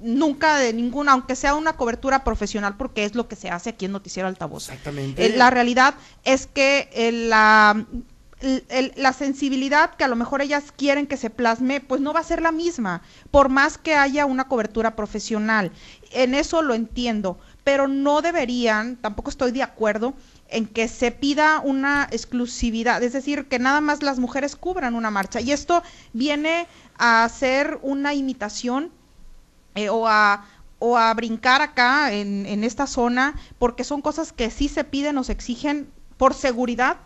nunca 0.00 0.56
de 0.56 0.72
ninguna, 0.72 1.12
aunque 1.12 1.36
sea 1.36 1.54
una 1.54 1.74
cobertura 1.74 2.24
profesional, 2.24 2.76
porque 2.76 3.04
es 3.04 3.14
lo 3.14 3.28
que 3.28 3.36
se 3.36 3.50
hace 3.50 3.70
aquí 3.70 3.84
en 3.84 3.92
Noticiero 3.92 4.28
Altavoz. 4.28 4.68
Exactamente. 4.68 5.24
Eh, 5.24 5.36
la 5.36 5.50
realidad 5.50 5.94
es 6.24 6.46
que 6.46 6.88
eh, 6.92 7.12
la, 7.12 7.86
la 8.96 9.12
sensibilidad 9.12 9.94
que 9.96 10.04
a 10.04 10.08
lo 10.08 10.16
mejor 10.16 10.40
ellas 10.40 10.72
quieren 10.76 11.06
que 11.06 11.16
se 11.16 11.30
plasme, 11.30 11.80
pues 11.80 12.00
no 12.00 12.12
va 12.12 12.20
a 12.20 12.24
ser 12.24 12.42
la 12.42 12.52
misma, 12.52 13.02
por 13.30 13.48
más 13.48 13.78
que 13.78 13.94
haya 13.94 14.26
una 14.26 14.48
cobertura 14.48 14.96
profesional. 14.96 15.72
En 16.10 16.34
eso 16.34 16.62
lo 16.62 16.74
entiendo, 16.74 17.38
pero 17.64 17.86
no 17.86 18.22
deberían, 18.22 18.96
tampoco 18.96 19.30
estoy 19.30 19.52
de 19.52 19.62
acuerdo 19.62 20.14
en 20.48 20.66
que 20.66 20.88
se 20.88 21.12
pida 21.12 21.60
una 21.60 22.08
exclusividad, 22.10 23.02
es 23.02 23.12
decir, 23.12 23.46
que 23.46 23.58
nada 23.58 23.80
más 23.80 24.02
las 24.02 24.18
mujeres 24.18 24.56
cubran 24.56 24.94
una 24.94 25.10
marcha. 25.10 25.40
Y 25.40 25.52
esto 25.52 25.82
viene 26.12 26.66
a 26.98 27.28
ser 27.28 27.78
una 27.82 28.14
imitación 28.14 28.90
eh, 29.74 29.88
o, 29.88 30.06
a, 30.06 30.46
o 30.78 30.96
a 30.96 31.12
brincar 31.14 31.62
acá 31.62 32.12
en, 32.12 32.46
en 32.46 32.64
esta 32.64 32.86
zona, 32.86 33.34
porque 33.58 33.84
son 33.84 34.02
cosas 34.02 34.32
que 34.32 34.50
sí 34.50 34.68
se 34.68 34.84
piden 34.84 35.18
o 35.18 35.24
se 35.24 35.32
exigen 35.32 35.90
por 36.16 36.34
seguridad 36.34 36.98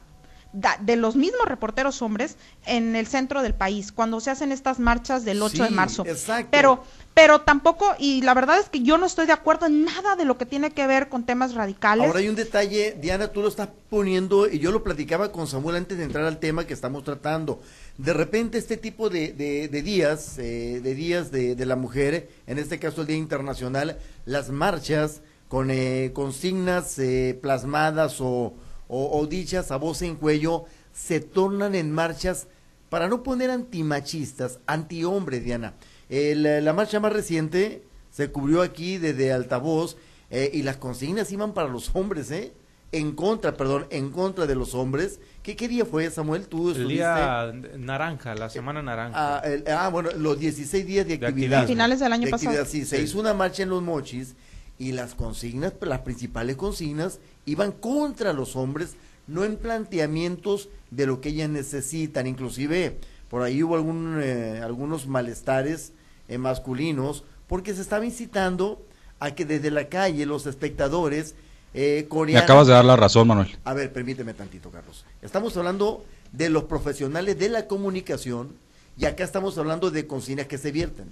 de 0.81 0.97
los 0.97 1.17
mismos 1.17 1.47
reporteros 1.47 2.01
hombres 2.01 2.37
en 2.65 2.95
el 2.95 3.07
centro 3.07 3.43
del 3.43 3.55
país, 3.55 3.91
cuando 3.91 4.21
se 4.21 4.31
hacen 4.31 4.53
estas 4.53 4.79
marchas 4.79 5.25
del 5.25 5.43
8 5.43 5.65
de 5.65 5.71
marzo. 5.71 6.05
Pero, 6.51 6.85
pero 7.13 7.41
tampoco, 7.41 7.95
y 7.99 8.23
la 8.23 8.35
verdad 8.35 8.61
es 8.61 8.69
que 8.69 8.83
yo 8.83 8.97
no 8.97 9.07
estoy 9.07 9.27
de 9.27 9.33
acuerdo 9.33 9.67
en 9.67 9.85
nada 9.85 10.15
de 10.15 10.25
lo 10.25 10.39
que 10.39 10.47
tiene 10.47 10.71
que 10.71 10.87
ver 10.87 11.09
con 11.09 11.25
temas 11.25 11.55
radicales. 11.55 12.07
Ahora 12.07 12.21
hay 12.21 12.29
un 12.29 12.37
detalle, 12.37 12.97
Diana, 13.01 13.29
tú 13.29 13.43
lo 13.43 13.49
estás 13.49 13.69
poniendo, 13.91 14.49
y 14.49 14.61
yo 14.61 14.71
lo 14.71 14.85
platicaba 14.85 15.33
con 15.33 15.49
Samuel 15.49 15.77
antes 15.77 15.99
de 15.99 16.05
entrar 16.05 16.25
al 16.25 16.39
tema 16.39 16.67
que 16.67 16.75
estamos 16.75 17.03
tratando. 17.03 17.61
De 17.99 18.13
repente 18.13 18.59
este 18.59 18.77
tipo 18.77 19.11
de, 19.11 19.33
de, 19.33 19.83
días, 19.83 20.39
eh, 20.39 20.81
de 20.83 20.95
días 20.95 21.33
de, 21.33 21.57
de 21.57 21.67
la 21.67 21.77
mujer, 21.77 22.29
en 22.47 22.59
este 22.59 22.79
caso 22.79 23.01
el 23.01 23.09
Día 23.09 23.17
Internacional, 23.17 23.99
las 24.25 24.51
marchas 24.51 25.21
con 25.49 25.71
eh, 25.71 26.11
consignas 26.13 26.99
eh, 26.99 27.39
plasmadas 27.41 28.21
o, 28.21 28.55
o, 28.89 29.19
o 29.19 29.27
dichas 29.27 29.71
a 29.71 29.77
voz 29.77 30.03
en 30.03 30.17
cuello, 30.17 30.65
se 30.93 31.21
tornan 31.21 31.75
en 31.75 31.91
marchas 31.93 32.47
para 32.89 33.09
no 33.09 33.23
poner 33.23 33.51
antimachistas, 33.51 34.59
antihombres, 34.67 35.45
Diana. 35.45 35.75
El- 36.09 36.65
la 36.65 36.73
marcha 36.73 37.01
más 37.01 37.13
reciente 37.13 37.83
se 38.11 38.31
cubrió 38.31 38.63
aquí 38.63 38.99
desde 38.99 39.33
altavoz 39.33 39.97
eh, 40.31 40.51
y 40.53 40.63
las 40.63 40.77
consignas 40.77 41.31
iban 41.33 41.53
para 41.55 41.69
los 41.69 41.91
hombres, 41.95 42.31
¿eh? 42.31 42.53
En 42.93 43.13
contra, 43.17 43.57
perdón, 43.57 43.87
en 43.91 44.11
contra 44.11 44.47
de 44.47 44.55
los 44.55 44.75
hombres. 44.75 45.19
¿Qué, 45.43 45.57
qué 45.57 45.67
día 45.67 45.85
fue, 45.85 46.09
Samuel? 46.11 46.47
Tú 46.47 46.71
El 46.71 46.87
día 46.89 47.53
naranja, 47.77 48.37
la 48.37 48.49
semana 48.49 48.83
naranja. 48.83 49.39
Ah, 49.39 49.41
el- 49.45 49.65
ah, 49.69 49.89
bueno, 49.89 50.11
los 50.17 50.39
16 50.39 50.87
días 50.87 51.05
de 51.07 51.19
De 51.19 51.27
actividad. 51.27 51.61
activismo. 51.61 51.67
Finales 51.67 51.99
del 52.01 52.13
año 52.13 52.27
De 52.29 52.33
actividad, 52.33 52.61
pasado. 52.61 52.71
Sí, 52.71 52.85
se 52.85 52.99
Sí. 52.99 53.03
hizo 53.03 53.19
una 53.19 53.35
marcha 53.35 53.65
en 53.65 53.71
los 53.71 53.83
mochis 53.83 54.37
y 54.79 54.93
las 54.93 55.15
consignas, 55.17 55.73
las 55.81 56.01
principales 56.01 56.55
consignas, 56.57 57.19
iban 57.47 57.73
contra 57.73 58.33
los 58.33 58.57
hombres, 58.57 58.97
no 59.27 59.45
en 59.45 59.57
planteamientos 59.57 60.69
de 60.91 61.07
lo 61.07 61.21
que 61.21 61.31
ellas 61.31 61.51
necesitan. 61.51 62.27
Inclusive, 62.27 62.99
por 63.29 63.43
ahí 63.43 63.63
hubo 63.63 63.75
algún, 63.77 64.21
eh, 64.23 64.61
algunos 64.63 65.07
malestares 65.07 65.93
eh, 66.29 66.39
masculinos, 66.39 67.25
porque 67.47 67.75
se 67.75 67.83
estaba 67.83 68.05
incitando 68.05 68.83
a 69.21 69.35
que 69.35 69.45
desde 69.45 69.71
la 69.71 69.89
calle 69.89 70.27
los 70.27 70.47
espectadores 70.47 71.35
eh, 71.73 72.01
Me 72.03 72.09
corearan 72.09 72.45
acabas 72.45 72.67
de 72.67 72.73
dar 72.75 72.85
la 72.85 72.97
razón, 72.97 73.29
Manuel. 73.29 73.57
a 73.65 73.75
ver, 73.75 73.93
permíteme 73.93 74.35
tantito, 74.35 74.71
Carlos. 74.71 75.05
Estamos 75.23 75.57
hablando 75.57 76.05
de 76.33 76.49
los 76.49 76.65
profesionales 76.65 77.39
de 77.39 77.49
la 77.49 77.67
comunicación 77.67 78.53
y 78.97 79.07
acá 79.07 79.25
estamos 79.25 79.59
hablando 79.59 79.91
de 79.91 80.07
consignas 80.07 80.47
que 80.47 80.59
se 80.59 80.71
vierten. 80.71 81.09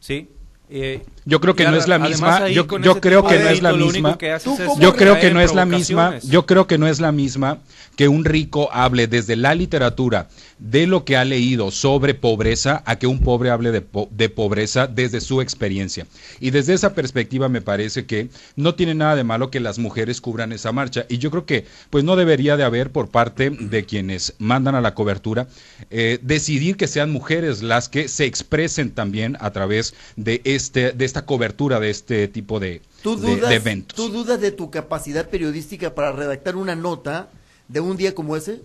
Sí. 0.00 0.28
Eh, 0.70 1.02
Yo 1.24 1.40
creo 1.40 1.54
que 1.54 1.64
no 1.64 1.76
es 1.76 1.88
la 1.88 1.98
misma, 1.98 2.48
yo, 2.48 2.66
creo 2.66 3.24
que 3.26 3.38
no 3.38 3.48
es 3.48 3.62
la 3.62 3.72
misma. 3.72 4.18
que 4.18 4.30
haces 4.32 4.44
¿Tú 4.44 4.62
es 4.62 4.68
cómo 4.68 4.80
Yo 4.80 4.94
creo 4.94 5.18
que 5.20 5.30
no 5.30 5.40
es 5.40 5.54
la 5.54 5.64
misma, 5.66 6.18
yo 6.20 6.46
creo 6.46 6.66
que 6.66 6.78
no 6.78 6.86
es 6.88 7.00
la 7.00 7.12
misma 7.12 7.58
que 7.96 8.08
un 8.08 8.24
rico 8.24 8.68
hable 8.72 9.06
desde 9.06 9.36
la 9.36 9.54
literatura 9.54 10.28
de 10.58 10.86
lo 10.86 11.04
que 11.04 11.16
ha 11.16 11.24
leído 11.24 11.70
sobre 11.70 12.14
pobreza 12.14 12.82
a 12.86 12.96
que 12.98 13.06
un 13.06 13.20
pobre 13.20 13.50
hable 13.50 13.70
de, 13.70 13.82
po- 13.82 14.08
de 14.10 14.28
pobreza 14.28 14.86
desde 14.86 15.20
su 15.20 15.40
experiencia. 15.40 16.06
Y 16.40 16.50
desde 16.50 16.74
esa 16.74 16.94
perspectiva 16.94 17.48
me 17.48 17.60
parece 17.60 18.06
que 18.06 18.28
no 18.56 18.74
tiene 18.74 18.94
nada 18.94 19.14
de 19.16 19.24
malo 19.24 19.50
que 19.50 19.60
las 19.60 19.78
mujeres 19.78 20.20
cubran 20.20 20.52
esa 20.52 20.72
marcha. 20.72 21.06
Y 21.08 21.18
yo 21.18 21.30
creo 21.30 21.44
que 21.46 21.66
pues 21.90 22.02
no 22.04 22.16
debería 22.16 22.56
de 22.56 22.64
haber 22.64 22.90
por 22.90 23.08
parte 23.10 23.50
de 23.50 23.84
quienes 23.84 24.34
mandan 24.38 24.74
a 24.74 24.80
la 24.80 24.94
cobertura 24.94 25.46
eh, 25.90 26.18
decidir 26.22 26.76
que 26.76 26.86
sean 26.88 27.12
mujeres 27.12 27.62
las 27.62 27.88
que 27.88 28.08
se 28.08 28.24
expresen 28.24 28.90
también 28.90 29.36
a 29.40 29.50
través 29.52 29.94
de 30.16 30.40
este 30.54 30.92
de 30.92 31.04
esta 31.04 31.24
cobertura 31.26 31.80
de 31.80 31.90
este 31.90 32.28
tipo 32.28 32.60
de, 32.60 32.80
¿Tú 33.02 33.16
de- 33.20 33.36
dudas, 33.36 33.50
de 33.50 33.56
eventos. 33.56 33.96
¿Tú 33.96 34.08
dudas 34.10 34.40
de 34.40 34.50
tu 34.52 34.70
capacidad 34.70 35.28
periodística 35.28 35.94
para 35.94 36.12
redactar 36.12 36.56
una 36.56 36.74
nota 36.74 37.28
de 37.68 37.80
un 37.80 37.96
día 37.96 38.14
como 38.14 38.36
ese? 38.36 38.60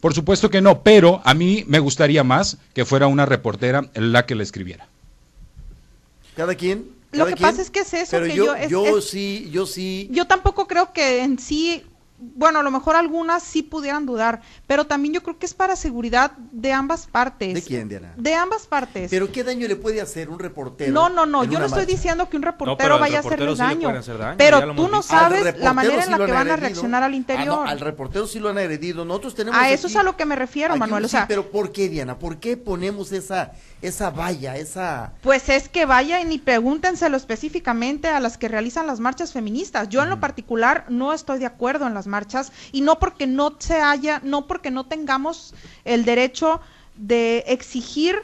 Por 0.00 0.14
supuesto 0.14 0.48
que 0.50 0.60
no, 0.60 0.82
pero 0.82 1.20
a 1.24 1.34
mí 1.34 1.64
me 1.66 1.80
gustaría 1.80 2.22
más 2.24 2.56
que 2.74 2.84
fuera 2.84 3.06
una 3.08 3.26
reportera 3.26 3.90
la 3.94 4.26
que 4.26 4.34
la 4.34 4.42
escribiera. 4.44 4.88
Cada 6.36 6.54
quien. 6.54 6.90
Lo 7.12 7.26
que 7.26 7.34
quien. 7.34 7.48
pasa 7.48 7.62
es 7.62 7.70
que 7.70 7.80
es 7.80 7.94
eso, 7.94 8.10
Pero 8.12 8.26
que 8.26 8.34
yo, 8.34 8.44
yo- 8.44 8.54
es- 8.54 8.70
yo 8.70 8.98
es- 8.98 9.08
sí, 9.08 9.48
yo 9.50 9.66
sí. 9.66 10.08
Yo 10.12 10.26
tampoco 10.26 10.66
creo 10.66 10.92
que 10.92 11.22
en 11.24 11.38
sí, 11.38 11.82
bueno, 12.20 12.58
a 12.58 12.62
lo 12.62 12.70
mejor 12.70 12.96
algunas 12.96 13.42
sí 13.42 13.62
pudieran 13.62 14.04
dudar, 14.04 14.40
pero 14.66 14.86
también 14.86 15.14
yo 15.14 15.22
creo 15.22 15.38
que 15.38 15.46
es 15.46 15.54
para 15.54 15.76
seguridad 15.76 16.32
de 16.50 16.72
ambas 16.72 17.06
partes. 17.06 17.54
¿De 17.54 17.62
quién, 17.62 17.88
Diana? 17.88 18.12
De 18.16 18.34
ambas 18.34 18.66
partes. 18.66 19.10
Pero 19.10 19.30
¿qué 19.30 19.44
daño 19.44 19.68
le 19.68 19.76
puede 19.76 20.00
hacer 20.00 20.28
un 20.28 20.38
reportero? 20.38 20.92
no, 20.92 21.08
no, 21.08 21.26
no, 21.26 21.44
yo 21.44 21.58
no 21.58 21.66
estoy 21.66 21.82
marcha? 21.82 21.92
diciendo 21.92 22.28
que 22.28 22.36
un 22.36 22.42
reportero 22.42 22.98
vaya 22.98 23.18
a 23.18 23.20
hacerles 23.20 23.52
sí 23.52 23.58
daño, 23.58 23.88
hacer 23.90 24.18
pero 24.36 24.74
tú 24.74 24.88
no 24.88 25.02
sabes 25.02 25.56
la 25.58 25.72
manera 25.72 26.02
sí 26.02 26.12
en 26.12 26.18
la 26.18 26.26
que 26.26 26.32
van 26.32 26.50
a 26.50 26.56
reaccionar 26.56 27.02
al 27.02 27.12
Ah, 27.12 27.16
interior. 27.16 27.46
no, 27.46 27.62
al 27.64 27.80
reportero 27.80 28.26
sí 28.26 28.38
lo 28.40 28.48
han 28.48 28.58
agredido. 28.58 29.04
Nosotros 29.04 29.34
tenemos. 29.34 29.58
a 29.60 29.70
eso 29.70 29.86
aquí- 29.86 29.94
es 29.94 30.00
a 30.00 30.02
lo 30.02 30.16
que 30.16 30.24
me 30.26 30.36
refiero, 30.36 30.76
Manuel. 30.76 31.04
O 31.04 31.08
sí, 31.08 31.12
sea, 31.12 31.26
pero 31.28 31.50
¿por 31.50 31.72
qué, 31.72 31.88
Diana? 31.88 32.18
¿Por 32.18 32.38
qué 32.38 32.56
ponemos 32.56 33.12
esa, 33.12 33.52
esa 33.82 34.10
valla, 34.10 34.56
esa... 34.56 35.12
Pues 35.22 35.48
es 35.48 35.68
que 35.68 35.86
vayan 35.86 36.32
y 36.32 36.38
pregúntenselo 36.38 37.16
específicamente 37.16 38.08
a 38.08 38.20
las 38.20 38.38
que 38.38 38.48
realizan 38.48 38.86
las 38.86 39.00
marchas 39.00 39.32
feministas. 39.32 39.88
Yo 39.88 40.02
en 40.02 40.10
lo 40.10 40.20
particular 40.20 40.84
no 40.88 41.12
estoy 41.12 41.38
de 41.38 41.46
acuerdo 41.46 41.86
en 41.86 41.94
las 41.94 42.06
marchas 42.06 42.52
y 42.72 42.80
no 42.80 42.98
porque 42.98 43.26
no 43.26 43.54
se 43.58 43.80
haya, 43.80 44.20
no 44.24 44.46
porque 44.46 44.70
no 44.70 44.86
tengamos 44.86 45.54
el 45.84 46.04
derecho 46.04 46.60
de 46.96 47.44
exigir 47.46 48.22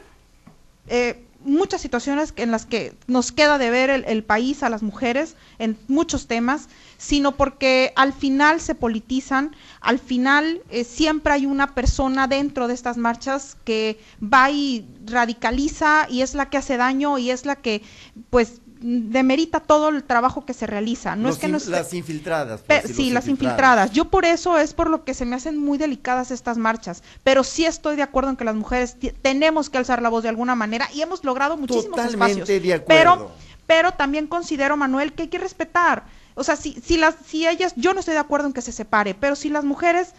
eh, 0.87 1.24
muchas 1.45 1.81
situaciones 1.81 2.33
en 2.35 2.51
las 2.51 2.65
que 2.65 2.93
nos 3.07 3.31
queda 3.31 3.57
de 3.57 3.69
ver 3.69 3.89
el, 3.89 4.03
el 4.05 4.23
país 4.23 4.63
a 4.63 4.69
las 4.69 4.83
mujeres 4.83 5.35
en 5.59 5.77
muchos 5.87 6.27
temas, 6.27 6.67
sino 6.97 7.35
porque 7.37 7.93
al 7.95 8.13
final 8.13 8.59
se 8.59 8.75
politizan, 8.75 9.55
al 9.81 9.99
final 9.99 10.61
eh, 10.69 10.83
siempre 10.83 11.33
hay 11.33 11.45
una 11.45 11.73
persona 11.75 12.27
dentro 12.27 12.67
de 12.67 12.73
estas 12.73 12.97
marchas 12.97 13.57
que 13.63 13.99
va 14.21 14.49
y 14.49 14.87
radicaliza 15.05 16.07
y 16.09 16.21
es 16.21 16.33
la 16.33 16.49
que 16.49 16.57
hace 16.57 16.77
daño 16.77 17.17
y 17.17 17.29
es 17.31 17.45
la 17.45 17.55
que 17.55 17.81
pues 18.29 18.61
demerita 18.87 19.59
todo 19.61 19.89
el 19.89 20.03
trabajo 20.03 20.45
que 20.45 20.53
se 20.53 20.67
realiza. 20.67 21.15
No 21.15 21.29
los 21.29 21.35
es 21.37 21.41
que 21.41 21.47
in- 21.47 21.53
no 21.53 21.59
Las 21.69 21.93
infiltradas. 21.93 22.61
Pues, 22.67 22.83
sí, 22.95 23.09
las 23.09 23.27
infiltradas. 23.27 23.91
Yo 23.91 24.05
por 24.05 24.25
eso 24.25 24.57
es 24.59 24.73
por 24.73 24.89
lo 24.89 25.03
que 25.03 25.13
se 25.15 25.25
me 25.25 25.35
hacen 25.35 25.57
muy 25.57 25.77
delicadas 25.77 26.29
estas 26.29 26.57
marchas, 26.57 27.01
pero 27.23 27.43
sí 27.43 27.65
estoy 27.65 27.95
de 27.95 28.03
acuerdo 28.03 28.29
en 28.29 28.35
que 28.37 28.43
las 28.45 28.55
mujeres 28.55 28.97
tenemos 29.21 29.69
que 29.69 29.79
alzar 29.79 30.01
la 30.01 30.09
voz 30.09 30.21
de 30.23 30.29
alguna 30.29 30.53
manera 30.55 30.87
y 30.93 31.01
hemos 31.01 31.23
logrado 31.23 31.57
muchísimos 31.57 31.95
Totalmente 31.97 32.41
espacios. 32.41 32.47
de 32.63 32.73
acuerdo. 32.73 32.87
Pero, 32.87 33.31
pero 33.65 33.91
también 33.93 34.27
considero, 34.27 34.77
Manuel, 34.77 35.13
que 35.13 35.23
hay 35.23 35.29
que 35.29 35.39
respetar. 35.39 36.03
O 36.35 36.43
sea, 36.43 36.55
si, 36.55 36.73
si 36.85 36.97
las, 36.97 37.15
si 37.25 37.47
ellas, 37.47 37.73
yo 37.77 37.93
no 37.93 38.01
estoy 38.01 38.13
de 38.13 38.19
acuerdo 38.19 38.45
en 38.47 38.53
que 38.53 38.61
se 38.61 38.71
separe, 38.71 39.15
pero 39.15 39.35
si 39.35 39.49
las 39.49 39.63
mujeres 39.63 40.13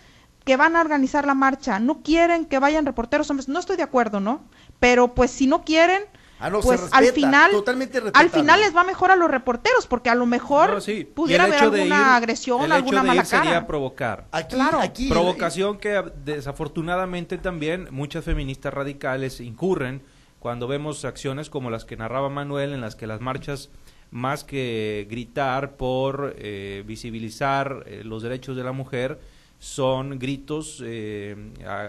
que 0.45 0.57
van 0.57 0.75
a 0.77 0.81
organizar 0.81 1.27
la 1.27 1.35
marcha 1.35 1.79
no 1.79 2.03
quieren 2.03 2.47
que 2.47 2.59
vayan 2.59 2.87
reporteros 2.87 3.29
hombres, 3.31 3.49
no 3.49 3.59
estoy 3.61 3.77
de 3.77 3.83
acuerdo, 3.83 4.19
¿no? 4.21 4.41
Pero 4.81 5.15
pues 5.15 5.31
si 5.31 5.47
no 5.47 5.63
quieren, 5.65 6.03
Ah, 6.39 6.51
no, 6.51 6.61
se 6.61 6.69
pues 6.69 6.89
al 6.93 7.07
final, 7.07 7.51
totalmente 7.51 8.03
al 8.13 8.29
final 8.31 8.61
les 8.61 8.77
va 8.77 8.85
mejor 8.85 9.11
a 9.11 9.17
los 9.17 9.31
reporteros, 9.31 9.87
porque 9.87 10.11
a 10.11 10.15
lo 10.15 10.27
mejor 10.27 10.71
No, 10.75 10.81
sí. 10.83 10.93
Y 10.93 11.05
pudiera 11.05 11.45
haber 11.45 11.63
alguna 11.63 11.85
ir- 11.85 12.17
agresión, 12.17 12.63
el 12.63 12.73
alguna 12.73 12.99
hecho 12.99 13.03
de 13.05 13.09
mala 13.09 13.21
ir 13.23 13.27
sería 13.27 13.51
cara. 13.53 13.67
provocar. 13.67 14.27
Aquí, 14.33 14.55
Claro. 14.55 14.81
aquí. 14.81 15.09
Provocación 15.09 15.79
que 15.79 16.03
desafortunadamente 16.25 17.39
también 17.39 17.89
muchas 17.91 18.25
feministas 18.25 18.75
radicales 18.75 19.41
incurren 19.41 20.03
cuando 20.39 20.69
vemos 20.69 21.05
acciones 21.07 21.49
como 21.49 21.71
las 21.71 21.85
que 21.85 21.97
narraba 21.97 22.29
Manuel, 22.29 22.73
en 22.75 22.81
las 22.83 22.97
que 22.97 23.07
las 23.07 23.21
marchas, 23.21 23.71
más 24.11 24.45
que 24.45 25.07
gritar 25.11 25.77
por 25.77 26.35
eh, 26.39 26.85
visibilizar 26.87 27.83
eh, 27.87 28.03
los 28.05 28.23
derechos 28.23 28.57
de 28.57 28.63
la 28.63 28.73
mujer, 28.73 29.19
son 29.59 30.19
gritos 30.19 30.83
eh, 30.85 31.35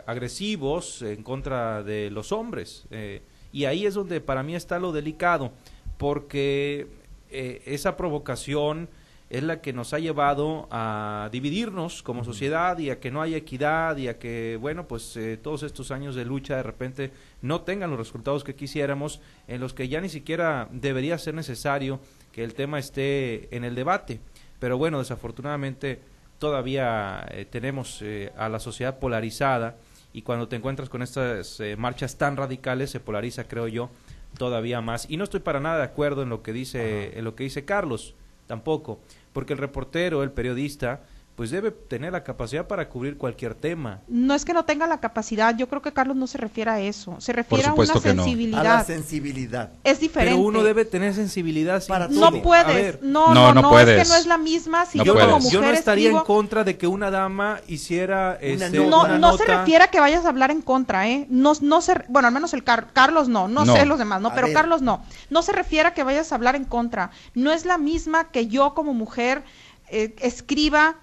agresivos 0.07 1.01
en 1.01 1.21
contra 1.21 1.83
de 1.83 2.09
los 2.11 2.31
hombres. 2.31 2.85
eh, 2.91 3.21
y 3.51 3.65
ahí 3.65 3.85
es 3.85 3.93
donde 3.93 4.21
para 4.21 4.43
mí 4.43 4.55
está 4.55 4.79
lo 4.79 4.91
delicado, 4.91 5.51
porque 5.97 6.87
eh, 7.29 7.61
esa 7.65 7.97
provocación 7.97 8.89
es 9.29 9.43
la 9.43 9.61
que 9.61 9.73
nos 9.73 9.93
ha 9.93 9.99
llevado 9.99 10.67
a 10.71 11.29
dividirnos 11.31 12.01
como 12.01 12.23
sociedad 12.23 12.77
y 12.77 12.89
a 12.89 12.99
que 12.99 13.11
no 13.11 13.21
haya 13.21 13.35
equidad 13.35 13.97
y 13.97 14.07
a 14.07 14.17
que, 14.17 14.57
bueno, 14.59 14.87
pues 14.87 15.17
eh, 15.17 15.37
todos 15.37 15.63
estos 15.63 15.91
años 15.91 16.15
de 16.15 16.23
lucha 16.23 16.55
de 16.55 16.63
repente 16.63 17.11
no 17.41 17.61
tengan 17.61 17.89
los 17.89 17.99
resultados 17.99 18.43
que 18.43 18.55
quisiéramos, 18.55 19.19
en 19.47 19.59
los 19.59 19.73
que 19.73 19.89
ya 19.89 19.99
ni 19.99 20.09
siquiera 20.09 20.69
debería 20.71 21.17
ser 21.17 21.33
necesario 21.33 21.99
que 22.31 22.43
el 22.43 22.53
tema 22.53 22.79
esté 22.79 23.53
en 23.55 23.65
el 23.65 23.75
debate. 23.75 24.21
Pero 24.59 24.77
bueno, 24.77 24.99
desafortunadamente 24.99 25.99
todavía 26.39 27.27
eh, 27.31 27.45
tenemos 27.45 28.01
eh, 28.01 28.31
a 28.37 28.47
la 28.47 28.59
sociedad 28.59 28.99
polarizada 28.99 29.75
y 30.17 30.23
cuando 30.23 30.47
te 30.47 30.55
encuentras 30.55 30.89
con 30.89 31.03
estas 31.03 31.59
eh, 31.59 31.75
marchas 31.77 32.17
tan 32.17 32.37
radicales 32.37 32.89
se 32.89 32.99
polariza, 32.99 33.47
creo 33.47 33.67
yo, 33.67 33.91
todavía 34.39 34.81
más. 34.81 35.05
Y 35.11 35.17
no 35.17 35.23
estoy 35.23 35.41
para 35.41 35.59
nada 35.59 35.77
de 35.77 35.83
acuerdo 35.83 36.23
en 36.23 36.29
lo 36.29 36.41
que 36.41 36.53
dice, 36.53 37.15
en 37.19 37.23
lo 37.23 37.35
que 37.35 37.43
dice 37.43 37.65
Carlos, 37.65 38.15
tampoco, 38.47 38.99
porque 39.31 39.53
el 39.53 39.59
reportero, 39.59 40.23
el 40.23 40.31
periodista, 40.31 41.01
pues 41.37 41.51
debe 41.51 41.69
tener 41.69 42.11
la 42.13 42.23
capacidad 42.23 42.65
para 42.65 42.89
cubrir 42.89 43.15
cualquier 43.15 43.53
tema. 43.53 44.01
No 44.07 44.33
es 44.33 44.43
que 44.43 44.53
no 44.53 44.65
tenga 44.65 44.87
la 44.87 44.99
capacidad, 44.99 45.55
yo 45.55 45.69
creo 45.69 45.83
que 45.83 45.93
Carlos 45.93 46.17
no 46.17 46.25
se 46.25 46.39
refiere 46.39 46.71
a 46.71 46.79
eso, 46.79 47.15
se 47.21 47.31
refiere 47.31 47.65
a 47.65 47.73
una 47.73 47.85
supuesto 47.85 48.01
que 48.01 48.15
no. 48.15 48.23
A 48.57 48.63
la 48.63 48.83
sensibilidad. 48.83 49.69
Es 49.83 49.99
diferente. 49.99 50.33
Pero 50.33 50.43
uno 50.47 50.63
debe 50.63 50.83
tener 50.83 51.13
sensibilidad 51.13 51.85
Para 51.85 52.07
todo. 52.09 52.31
no 52.31 52.41
puedes, 52.41 52.65
ver, 52.65 52.99
no, 53.03 53.35
No, 53.35 53.53
no, 53.53 53.53
no 53.53 53.61
no, 53.61 53.67
es 53.67 53.71
puedes. 53.85 54.01
que 54.03 54.09
no 54.09 54.15
es 54.15 54.25
la 54.25 54.39
misma. 54.39 54.87
Si 54.87 54.97
No 54.97 55.03
yo 55.03 55.13
puedes. 55.13 55.27
como 55.27 55.39
mujer 55.41 55.53
yo 55.53 55.61
no 55.61 55.69
estaría 55.69 56.09
escribo- 56.09 56.19
en 56.21 56.25
contra 56.25 56.63
de 56.63 56.75
que 56.75 56.87
una 56.87 57.11
dama 57.11 57.59
hiciera 57.67 58.39
este, 58.41 58.71
nota. 58.79 58.89
no, 58.89 59.01
una 59.03 59.19
no 59.19 59.37
se 59.37 59.45
refiere 59.45 59.83
a 59.83 59.91
que 59.91 59.99
vayas 59.99 60.25
a 60.25 60.29
hablar 60.29 60.49
en 60.49 60.63
contra, 60.63 61.07
¿eh? 61.07 61.27
No, 61.29 61.53
no 61.61 61.81
se, 61.81 61.93
bueno, 62.09 62.29
al 62.29 62.33
menos 62.33 62.55
el 62.55 62.63
Car- 62.63 62.87
Carlos 62.93 63.29
no, 63.29 63.47
no, 63.47 63.63
No. 63.63 63.75
sé 63.75 63.85
los 63.85 63.99
demás, 63.99 64.21
no, 64.21 64.29
A 64.29 64.33
pero 64.33 64.47
ver. 64.47 64.55
Carlos 64.55 64.81
no. 64.81 65.03
No 65.29 65.43
se 65.43 65.51
refiere 65.51 65.89
a 65.89 65.93
que 65.93 66.01
vayas 66.01 66.31
a 66.31 66.35
hablar 66.35 66.55
en 66.55 66.65
contra. 66.65 67.11
No 67.35 67.51
es 67.51 67.63
la 67.63 67.77
misma 67.77 68.31
que 68.31 68.47
yo 68.47 68.73
como 68.73 68.95
mujer 68.95 69.43
eh, 69.89 70.15
escriba 70.19 70.95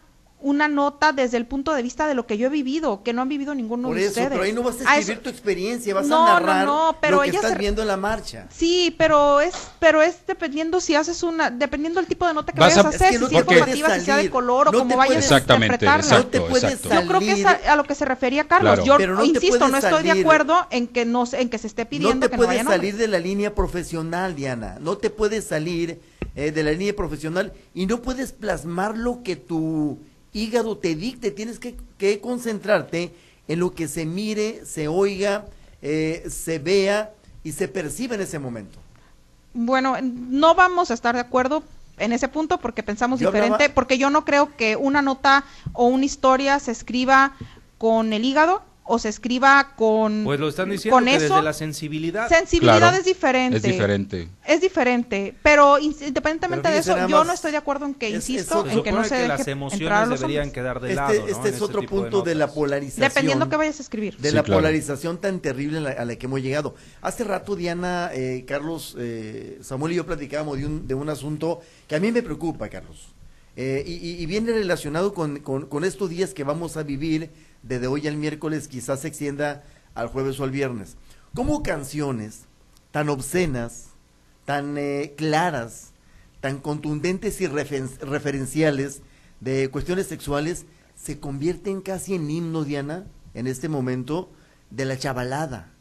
una 0.44 0.68
nota 0.68 1.12
desde 1.12 1.38
el 1.38 1.46
punto 1.46 1.72
de 1.72 1.82
vista 1.82 2.06
de 2.06 2.14
lo 2.14 2.26
que 2.26 2.36
yo 2.36 2.46
he 2.46 2.50
vivido, 2.50 3.02
que 3.02 3.12
no 3.14 3.22
han 3.22 3.28
vivido 3.30 3.54
ninguno 3.54 3.88
Por 3.88 3.96
de 3.96 4.02
eso, 4.02 4.10
ustedes. 4.10 4.28
pero 4.28 4.42
ahí 4.42 4.52
no 4.52 4.62
vas 4.62 4.76
a 4.84 4.98
escribir 4.98 5.22
tu 5.22 5.30
experiencia, 5.30 5.94
vas 5.94 6.06
No, 6.06 6.26
a 6.26 6.38
no, 6.40 6.46
narrar 6.46 6.66
no, 6.66 6.96
pero 7.00 7.16
lo 7.16 7.22
que 7.22 7.28
ella 7.30 7.38
estás 7.38 7.52
se- 7.52 7.58
viendo 7.58 7.80
en 7.80 7.88
la 7.88 7.96
marcha. 7.96 8.46
Sí, 8.50 8.94
pero 8.98 9.40
es, 9.40 9.54
pero 9.80 10.02
es 10.02 10.18
dependiendo 10.26 10.80
si 10.80 10.94
haces 10.94 11.22
una, 11.22 11.50
depidiendo 11.50 11.98
del 11.98 12.06
tipo 12.06 12.26
de 12.26 12.34
nota 12.34 12.52
que 12.52 12.60
Vas 12.60 12.76
vayas 12.76 12.84
a- 12.84 12.88
a 12.88 12.90
Es 12.90 12.96
hacer, 12.96 13.10
que 13.12 13.18
no 13.18 13.28
si 13.28 13.34
es 13.36 13.40
informativa, 13.40 13.94
si 13.98 14.04
sea 14.04 14.16
de 14.18 14.30
color 14.30 14.68
o 14.68 14.72
no 14.72 14.78
como 14.80 14.96
vayas 14.98 15.16
a 15.16 15.18
Exactamente, 15.18 15.74
interpretarla. 15.86 16.18
No 16.18 16.26
te 16.26 16.36
Exacto, 16.36 16.50
puedes 16.50 16.72
exacto. 16.74 17.00
Yo 17.02 17.08
creo 17.08 17.20
que 17.20 17.32
es 17.32 17.44
a, 17.46 17.72
a 17.72 17.76
lo 17.76 17.84
que 17.84 17.94
se 17.94 18.04
refería 18.04 18.44
Carlos. 18.46 18.74
Claro. 18.74 18.84
Yo 18.84 18.96
Pero 18.98 19.14
no 19.14 19.24
insisto, 19.24 19.66
no 19.68 19.78
estoy 19.78 20.02
de 20.02 20.10
acuerdo 20.10 20.66
en 20.70 20.88
que 20.88 21.06
no, 21.06 21.24
se- 21.24 21.40
en 21.40 21.48
que 21.48 21.56
se 21.56 21.66
esté 21.68 21.86
pidiendo 21.86 22.14
no 22.16 22.20
te 22.20 22.28
que 22.30 22.36
no 22.36 22.44
puedes 22.44 22.62
salir 22.64 22.96
de 22.98 23.08
la 23.08 23.18
línea 23.18 23.54
profesional, 23.54 24.36
Diana. 24.36 24.76
No 24.80 24.98
te 24.98 25.08
puedes 25.08 25.44
salir 25.46 26.00
eh, 26.36 26.50
de 26.50 26.62
la 26.62 26.72
línea 26.72 26.94
profesional 26.94 27.52
y 27.74 27.86
no 27.86 28.02
puedes 28.02 28.32
plasmar 28.32 28.96
lo 28.98 29.22
que 29.22 29.36
tu 29.36 29.98
hígado 30.34 30.76
te 30.76 30.94
dicte. 30.94 31.30
Tienes 31.30 31.58
que, 31.58 31.74
que 31.96 32.20
concentrarte 32.20 33.14
en 33.48 33.60
lo 33.60 33.74
que 33.74 33.88
se 33.88 34.04
mire, 34.04 34.66
se 34.66 34.88
oiga, 34.88 35.46
eh, 35.80 36.24
se 36.28 36.58
vea 36.58 37.14
y 37.42 37.52
se 37.52 37.68
perciba 37.68 38.14
en 38.16 38.20
ese 38.22 38.38
momento. 38.38 38.78
Bueno, 39.54 39.96
no 40.02 40.54
vamos 40.54 40.90
a 40.90 40.94
estar 40.94 41.14
de 41.14 41.20
acuerdo 41.20 41.62
en 41.98 42.12
ese 42.12 42.28
punto 42.28 42.58
porque 42.58 42.82
pensamos 42.82 43.20
Yo 43.20 43.28
diferente, 43.28 43.54
hablaba- 43.64 43.74
porque 43.74 43.96
yo 43.98 44.10
no 44.10 44.24
creo 44.24 44.56
que 44.56 44.76
una 44.76 45.00
nota 45.00 45.44
o 45.72 45.86
una 45.86 46.04
historia 46.04 46.58
se 46.58 46.72
escriba 46.72 47.34
con 47.78 48.12
el 48.12 48.24
hígado 48.24 48.62
o 48.86 48.98
se 48.98 49.08
escriba 49.08 49.72
con 49.76 50.24
Pues 50.24 50.38
lo 50.38 50.48
están 50.48 50.68
diciendo 50.68 50.96
con 50.96 51.06
que 51.06 51.14
eso 51.16 51.22
desde 51.24 51.42
la 51.42 51.52
sensibilidad. 51.54 52.28
sensibilidad 52.28 52.78
Claro, 52.78 52.96
es 52.98 53.04
diferente. 53.06 53.56
Es 53.56 53.62
diferente. 53.62 54.28
Es 54.46 54.60
diferente, 54.60 55.34
pero 55.42 55.78
in- 55.78 55.96
independientemente 56.06 56.62
Pero 56.68 56.74
de 56.74 56.80
eso, 56.80 57.08
yo 57.08 57.18
más, 57.18 57.26
no 57.26 57.32
estoy 57.32 57.50
de 57.52 57.56
acuerdo 57.56 57.86
en 57.86 57.94
que, 57.94 58.08
es- 58.08 58.14
insisto, 58.28 58.66
en 58.68 58.82
que 58.82 58.92
no 58.92 59.02
se 59.04 59.08
que 59.10 59.14
deje 59.16 59.28
las 59.28 59.48
emociones 59.48 60.08
los 60.08 60.20
deberían 60.20 60.42
hombres. 60.48 60.52
quedar 60.52 60.80
de 60.80 60.88
Este, 60.90 60.94
lado, 60.96 61.14
¿no? 61.14 61.26
este 61.28 61.48
es 61.48 61.62
otro 61.62 61.80
de 61.80 61.88
punto 61.88 62.20
de, 62.22 62.34
la 62.34 62.48
polarización. 62.52 63.08
Dependiendo 63.08 63.48
que 63.48 63.56
vayas 63.56 63.78
a 63.78 63.82
escribir. 63.82 64.18
de 64.18 64.28
Sí, 64.28 64.34
la 64.34 64.42
claro. 64.42 64.58
polarización 64.60 65.18
tan 65.18 65.40
terrible 65.40 65.78
a 65.78 65.80
la, 65.80 65.90
a 65.92 66.04
la 66.04 66.16
que 66.16 66.26
hemos 66.26 66.42
llegado. 66.42 66.74
Hace 67.00 67.24
rato 67.24 67.56
Diana, 67.56 68.10
eh, 68.12 68.44
Carlos, 68.46 68.94
eh, 68.98 69.58
Samuel 69.62 69.92
y 69.92 69.96
yo 69.96 70.04
platicábamos 70.06 70.58
de 70.58 70.66
un, 70.66 70.86
de 70.86 70.94
un 70.94 71.08
asunto 71.08 71.60
que 71.88 71.96
a 71.96 72.00
mí 72.00 72.12
me 72.12 72.22
preocupa, 72.22 72.68
Carlos. 72.68 73.08
Eh, 73.56 73.82
y, 73.86 73.92
y- 73.94 74.16
y 74.22 74.26
viene 74.26 74.52
relacionado 74.52 75.14
con, 75.14 75.38
con- 75.38 75.66
con 75.66 75.84
estos 75.84 76.10
días 76.10 76.34
que 76.34 76.44
vamos 76.44 76.76
a 76.76 76.82
vivir 76.82 77.30
desde 77.64 77.86
hoy 77.86 78.06
al 78.06 78.16
miércoles, 78.16 78.68
quizás 78.68 79.00
se 79.00 79.08
extienda 79.08 79.64
al 79.94 80.08
jueves 80.08 80.38
o 80.38 80.44
al 80.44 80.50
viernes. 80.50 80.96
¿Cómo 81.34 81.62
canciones 81.62 82.44
tan 82.90 83.08
obscenas, 83.08 83.88
tan 84.44 84.78
eh, 84.78 85.14
claras, 85.16 85.92
tan 86.40 86.60
contundentes 86.60 87.40
y 87.40 87.46
referenciales 87.46 89.02
de 89.40 89.68
cuestiones 89.70 90.06
sexuales 90.06 90.66
se 90.94 91.18
convierten 91.18 91.80
casi 91.80 92.14
en 92.14 92.30
himno, 92.30 92.64
Diana, 92.64 93.06
en 93.34 93.46
este 93.46 93.68
momento, 93.68 94.30
de 94.70 94.84
la 94.84 94.98
chavalada, 94.98 95.72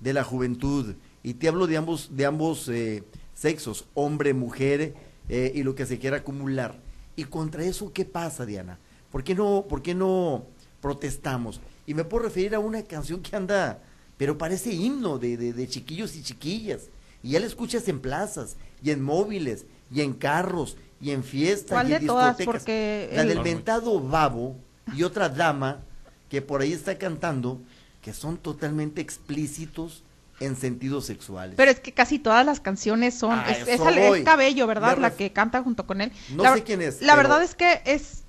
de 0.00 0.12
la 0.12 0.24
juventud. 0.24 0.94
Y 1.22 1.34
te 1.34 1.48
hablo 1.48 1.66
de 1.66 1.76
ambos, 1.76 2.16
de 2.16 2.26
ambos 2.26 2.68
eh, 2.68 3.04
sexos, 3.34 3.86
hombre, 3.94 4.34
mujer, 4.34 4.94
eh, 5.28 5.52
y 5.54 5.62
lo 5.62 5.74
que 5.74 5.86
se 5.86 5.98
quiera 5.98 6.18
acumular. 6.18 6.80
Y 7.16 7.24
contra 7.24 7.64
eso, 7.64 7.92
¿qué 7.92 8.04
pasa, 8.04 8.46
Diana? 8.46 8.78
¿Por 9.10 9.22
qué 9.22 9.34
no, 9.34 9.66
por 9.68 9.82
qué 9.82 9.94
no 9.94 10.46
protestamos? 10.84 11.60
Y 11.86 11.94
me 11.94 12.04
puedo 12.04 12.24
referir 12.24 12.54
a 12.54 12.58
una 12.58 12.82
canción 12.82 13.22
que 13.22 13.34
anda, 13.34 13.78
pero 14.18 14.36
parece 14.36 14.70
himno 14.72 15.18
de, 15.18 15.38
de, 15.38 15.52
de 15.54 15.66
chiquillos 15.68 16.14
y 16.14 16.22
chiquillas. 16.22 16.82
Y 17.22 17.30
ya 17.30 17.40
la 17.40 17.46
escuchas 17.46 17.88
en 17.88 18.00
plazas, 18.00 18.56
y 18.82 18.90
en 18.90 19.02
móviles, 19.02 19.64
y 19.90 20.02
en 20.02 20.12
carros, 20.12 20.76
y 21.00 21.10
en 21.12 21.24
fiestas, 21.24 21.70
¿Cuál 21.72 21.88
y 21.90 21.94
en 21.94 22.00
de 22.02 22.06
todas? 22.06 22.36
discotecas. 22.36 22.62
Porque 22.62 23.10
La 23.14 23.22
el- 23.22 23.28
del 23.28 23.40
ventado 23.40 23.98
babo 23.98 24.56
y 24.94 25.02
otra 25.04 25.30
dama 25.30 25.80
que 26.28 26.42
por 26.42 26.60
ahí 26.60 26.74
está 26.74 26.98
cantando, 26.98 27.60
que 28.02 28.12
son 28.12 28.36
totalmente 28.36 29.00
explícitos 29.00 30.02
en 30.40 30.56
sentidos 30.56 31.06
sexuales. 31.06 31.54
Pero 31.56 31.70
es 31.70 31.80
que 31.80 31.92
casi 31.92 32.18
todas 32.18 32.44
las 32.44 32.60
canciones 32.60 33.14
son. 33.14 33.38
Es, 33.48 33.66
es. 33.68 33.80
Cabello, 34.24 34.66
¿verdad? 34.66 34.98
La 34.98 35.14
que 35.14 35.32
canta 35.32 35.62
junto 35.62 35.86
con 35.86 36.02
él. 36.02 36.12
No 36.34 36.42
la, 36.42 36.54
sé 36.54 36.62
quién 36.62 36.82
es, 36.82 37.00
La 37.00 37.14
pero- 37.14 37.28
verdad 37.28 37.42
es 37.42 37.54
que 37.54 37.80
es 37.86 38.23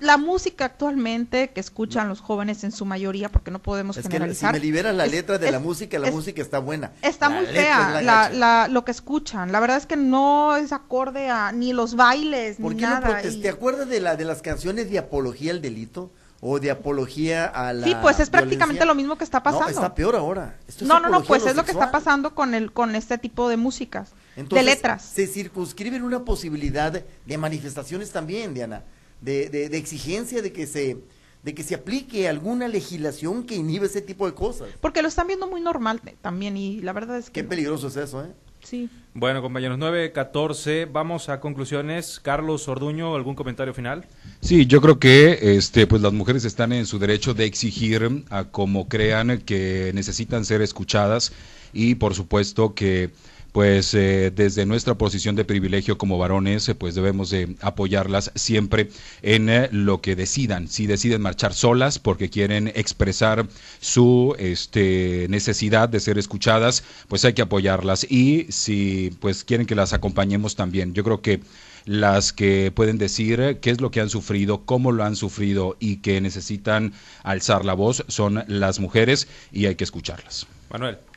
la 0.00 0.16
música 0.16 0.64
actualmente 0.66 1.50
que 1.50 1.60
escuchan 1.60 2.08
los 2.08 2.20
jóvenes 2.20 2.62
en 2.64 2.72
su 2.72 2.84
mayoría, 2.84 3.28
porque 3.30 3.50
no 3.50 3.58
podemos 3.60 3.96
es 3.96 4.02
que 4.04 4.08
si 4.08 4.12
generalizar. 4.12 4.52
me 4.52 4.60
liberas 4.60 4.94
la 4.94 5.06
es- 5.06 5.12
letra 5.12 5.38
de 5.38 5.46
es- 5.46 5.52
la 5.52 5.58
música, 5.58 5.98
la 5.98 6.10
música 6.10 6.40
está 6.42 6.58
buena. 6.60 6.92
Está 7.02 7.28
La 7.28 7.36
muy 7.36 7.46
fea 7.46 8.00
la 8.02 8.30
la, 8.30 8.68
lo 8.68 8.84
que 8.84 8.92
escuchan. 8.92 9.50
La 9.52 9.60
verdad 9.60 9.76
es 9.76 9.86
que 9.86 9.96
no 9.96 10.56
es 10.56 10.72
acorde 10.72 11.28
a 11.30 11.52
ni 11.52 11.72
los 11.72 11.96
bailes 11.96 12.56
¿Por 12.58 12.72
ni 12.74 12.80
qué 12.80 12.86
no 12.86 13.00
nada. 13.00 13.24
y- 13.26 13.40
¿Te 13.40 13.48
acuerdas 13.48 13.88
de, 13.88 14.00
la, 14.00 14.16
de 14.16 14.24
las 14.24 14.40
canciones 14.42 14.90
de 14.90 14.98
apología 14.98 15.50
al 15.52 15.60
delito? 15.60 16.12
¿O 16.40 16.60
de 16.60 16.70
apología 16.70 17.46
a 17.46 17.72
la 17.72 17.84
Sí, 17.84 17.96
pues 18.00 18.20
es 18.20 18.30
prácticamente 18.30 18.84
lo 18.84 18.94
mismo 18.94 19.18
que 19.18 19.24
está 19.24 19.42
pasando. 19.42 19.64
No, 19.64 19.70
está 19.72 19.92
peor 19.92 20.14
ahora. 20.14 20.56
Esto 20.68 20.84
es 20.84 20.88
no, 20.88 21.00
no, 21.00 21.08
no, 21.08 21.24
pues 21.24 21.44
es 21.44 21.56
lo 21.56 21.64
que 21.64 21.72
está 21.72 21.90
pasando 21.90 22.32
con 22.36 22.54
el 22.54 22.70
con 22.72 22.94
este 22.94 23.18
tipo 23.18 23.48
de 23.48 23.56
músicas, 23.56 24.10
Entonces, 24.36 24.64
de 24.64 24.70
letras. 24.72 25.02
Se 25.02 25.26
circunscribe 25.26 26.00
una 26.00 26.24
posibilidad 26.24 26.92
de 27.26 27.38
manifestaciones 27.38 28.12
también, 28.12 28.54
Diana, 28.54 28.84
de, 29.20 29.48
de, 29.48 29.68
de 29.68 29.78
exigencia 29.78 30.42
de 30.42 30.52
que 30.52 30.66
se 30.66 30.96
de 31.42 31.54
que 31.54 31.62
se 31.62 31.76
aplique 31.76 32.28
alguna 32.28 32.66
legislación 32.66 33.44
que 33.44 33.54
inhibe 33.54 33.86
ese 33.86 34.02
tipo 34.02 34.26
de 34.26 34.34
cosas. 34.34 34.68
Porque 34.80 35.02
lo 35.02 35.08
están 35.08 35.28
viendo 35.28 35.46
muy 35.48 35.60
normal 35.60 36.00
te- 36.00 36.16
también 36.20 36.56
y 36.56 36.80
la 36.80 36.92
verdad 36.92 37.16
es 37.16 37.26
que 37.30 37.34
Qué 37.34 37.42
no. 37.44 37.48
peligroso 37.48 37.86
es 37.88 37.96
eso, 37.96 38.24
¿eh? 38.24 38.32
sí. 38.60 38.90
Bueno, 39.14 39.40
compañeros, 39.40 39.78
9.14, 39.78 40.88
vamos 40.90 41.28
a 41.28 41.40
conclusiones. 41.40 42.20
Carlos 42.20 42.68
Orduño, 42.68 43.14
¿algún 43.14 43.34
comentario 43.36 43.72
final? 43.72 44.06
Sí, 44.40 44.66
yo 44.66 44.80
creo 44.80 44.98
que 44.98 45.56
este, 45.56 45.86
pues 45.86 46.02
las 46.02 46.12
mujeres 46.12 46.44
están 46.44 46.72
en 46.72 46.86
su 46.86 46.98
derecho 46.98 47.34
de 47.34 47.44
exigir 47.44 48.24
a 48.30 48.44
como 48.44 48.88
crean 48.88 49.38
que 49.38 49.92
necesitan 49.94 50.44
ser 50.44 50.60
escuchadas 50.60 51.32
y 51.72 51.94
por 51.94 52.14
supuesto 52.14 52.74
que 52.74 53.10
pues 53.58 53.92
eh, 53.92 54.30
desde 54.32 54.66
nuestra 54.66 54.94
posición 54.94 55.34
de 55.34 55.44
privilegio 55.44 55.98
como 55.98 56.16
varones, 56.16 56.68
eh, 56.68 56.76
pues 56.76 56.94
debemos 56.94 57.30
de 57.30 57.56
apoyarlas 57.60 58.30
siempre 58.36 58.88
en 59.20 59.48
eh, 59.48 59.68
lo 59.72 60.00
que 60.00 60.14
decidan. 60.14 60.68
Si 60.68 60.86
deciden 60.86 61.22
marchar 61.22 61.52
solas 61.54 61.98
porque 61.98 62.30
quieren 62.30 62.68
expresar 62.68 63.48
su 63.80 64.36
este, 64.38 65.26
necesidad 65.28 65.88
de 65.88 65.98
ser 65.98 66.18
escuchadas, 66.18 66.84
pues 67.08 67.24
hay 67.24 67.32
que 67.32 67.42
apoyarlas. 67.42 68.06
Y 68.08 68.46
si 68.50 69.10
pues 69.18 69.42
quieren 69.42 69.66
que 69.66 69.74
las 69.74 69.92
acompañemos 69.92 70.54
también. 70.54 70.94
Yo 70.94 71.02
creo 71.02 71.20
que 71.20 71.40
las 71.84 72.32
que 72.32 72.70
pueden 72.72 72.96
decir 72.96 73.58
qué 73.60 73.70
es 73.70 73.80
lo 73.80 73.90
que 73.90 74.00
han 74.00 74.08
sufrido, 74.08 74.66
cómo 74.66 74.92
lo 74.92 75.02
han 75.02 75.16
sufrido 75.16 75.76
y 75.80 75.96
que 75.96 76.20
necesitan 76.20 76.92
alzar 77.24 77.64
la 77.64 77.74
voz 77.74 78.04
son 78.06 78.44
las 78.46 78.78
mujeres 78.78 79.26
y 79.50 79.66
hay 79.66 79.74
que 79.74 79.82
escucharlas. 79.82 80.46
Manuel. 80.70 81.07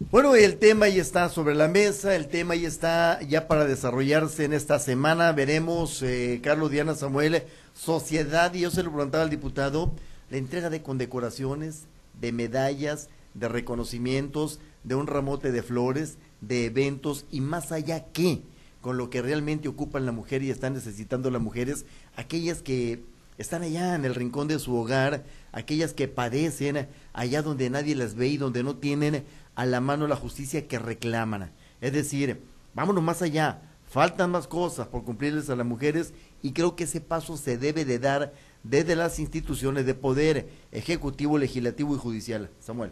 Bueno, 0.00 0.34
el 0.34 0.58
tema 0.58 0.88
ya 0.88 1.00
está 1.00 1.28
sobre 1.28 1.54
la 1.54 1.68
mesa, 1.68 2.16
el 2.16 2.26
tema 2.26 2.56
ya 2.56 2.66
está 2.66 3.22
ya 3.22 3.46
para 3.46 3.64
desarrollarse 3.64 4.44
en 4.44 4.52
esta 4.52 4.80
semana. 4.80 5.30
Veremos, 5.30 6.02
eh, 6.02 6.40
Carlos 6.42 6.72
Diana 6.72 6.96
Samuel, 6.96 7.44
sociedad, 7.74 8.52
y 8.54 8.60
yo 8.60 8.72
se 8.72 8.82
lo 8.82 8.92
preguntaba 8.92 9.22
al 9.22 9.30
diputado, 9.30 9.92
la 10.30 10.38
entrega 10.38 10.68
de 10.68 10.82
condecoraciones, 10.82 11.84
de 12.20 12.32
medallas, 12.32 13.08
de 13.34 13.48
reconocimientos, 13.48 14.58
de 14.82 14.96
un 14.96 15.06
ramote 15.06 15.52
de 15.52 15.62
flores, 15.62 16.18
de 16.40 16.66
eventos 16.66 17.24
y 17.30 17.40
más 17.40 17.70
allá 17.70 18.06
que 18.06 18.42
con 18.80 18.96
lo 18.96 19.10
que 19.10 19.22
realmente 19.22 19.68
ocupan 19.68 20.06
la 20.06 20.12
mujer 20.12 20.42
y 20.42 20.50
están 20.50 20.74
necesitando 20.74 21.30
las 21.30 21.40
mujeres, 21.40 21.86
aquellas 22.16 22.62
que 22.62 23.00
están 23.38 23.62
allá 23.62 23.94
en 23.94 24.04
el 24.04 24.14
rincón 24.14 24.46
de 24.46 24.58
su 24.58 24.76
hogar, 24.76 25.24
aquellas 25.52 25.92
que 25.92 26.06
padecen 26.06 26.88
allá 27.12 27.42
donde 27.42 27.70
nadie 27.70 27.94
las 27.94 28.14
ve 28.14 28.28
y 28.28 28.36
donde 28.36 28.62
no 28.62 28.76
tienen 28.76 29.24
a 29.54 29.66
la 29.66 29.80
mano 29.80 30.06
la 30.06 30.16
justicia 30.16 30.66
que 30.66 30.78
reclaman. 30.78 31.52
Es 31.80 31.92
decir, 31.92 32.42
vámonos 32.74 33.02
más 33.02 33.22
allá, 33.22 33.62
faltan 33.88 34.30
más 34.30 34.46
cosas 34.46 34.88
por 34.88 35.04
cumplirles 35.04 35.50
a 35.50 35.56
las 35.56 35.66
mujeres 35.66 36.14
y 36.42 36.52
creo 36.52 36.76
que 36.76 36.84
ese 36.84 37.00
paso 37.00 37.36
se 37.36 37.58
debe 37.58 37.84
de 37.84 37.98
dar 37.98 38.32
desde 38.62 38.96
las 38.96 39.18
instituciones 39.18 39.86
de 39.86 39.94
poder 39.94 40.48
ejecutivo, 40.72 41.38
legislativo 41.38 41.94
y 41.94 41.98
judicial. 41.98 42.50
Samuel. 42.60 42.90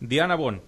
Diana 0.00 0.36
Bon. 0.36 0.60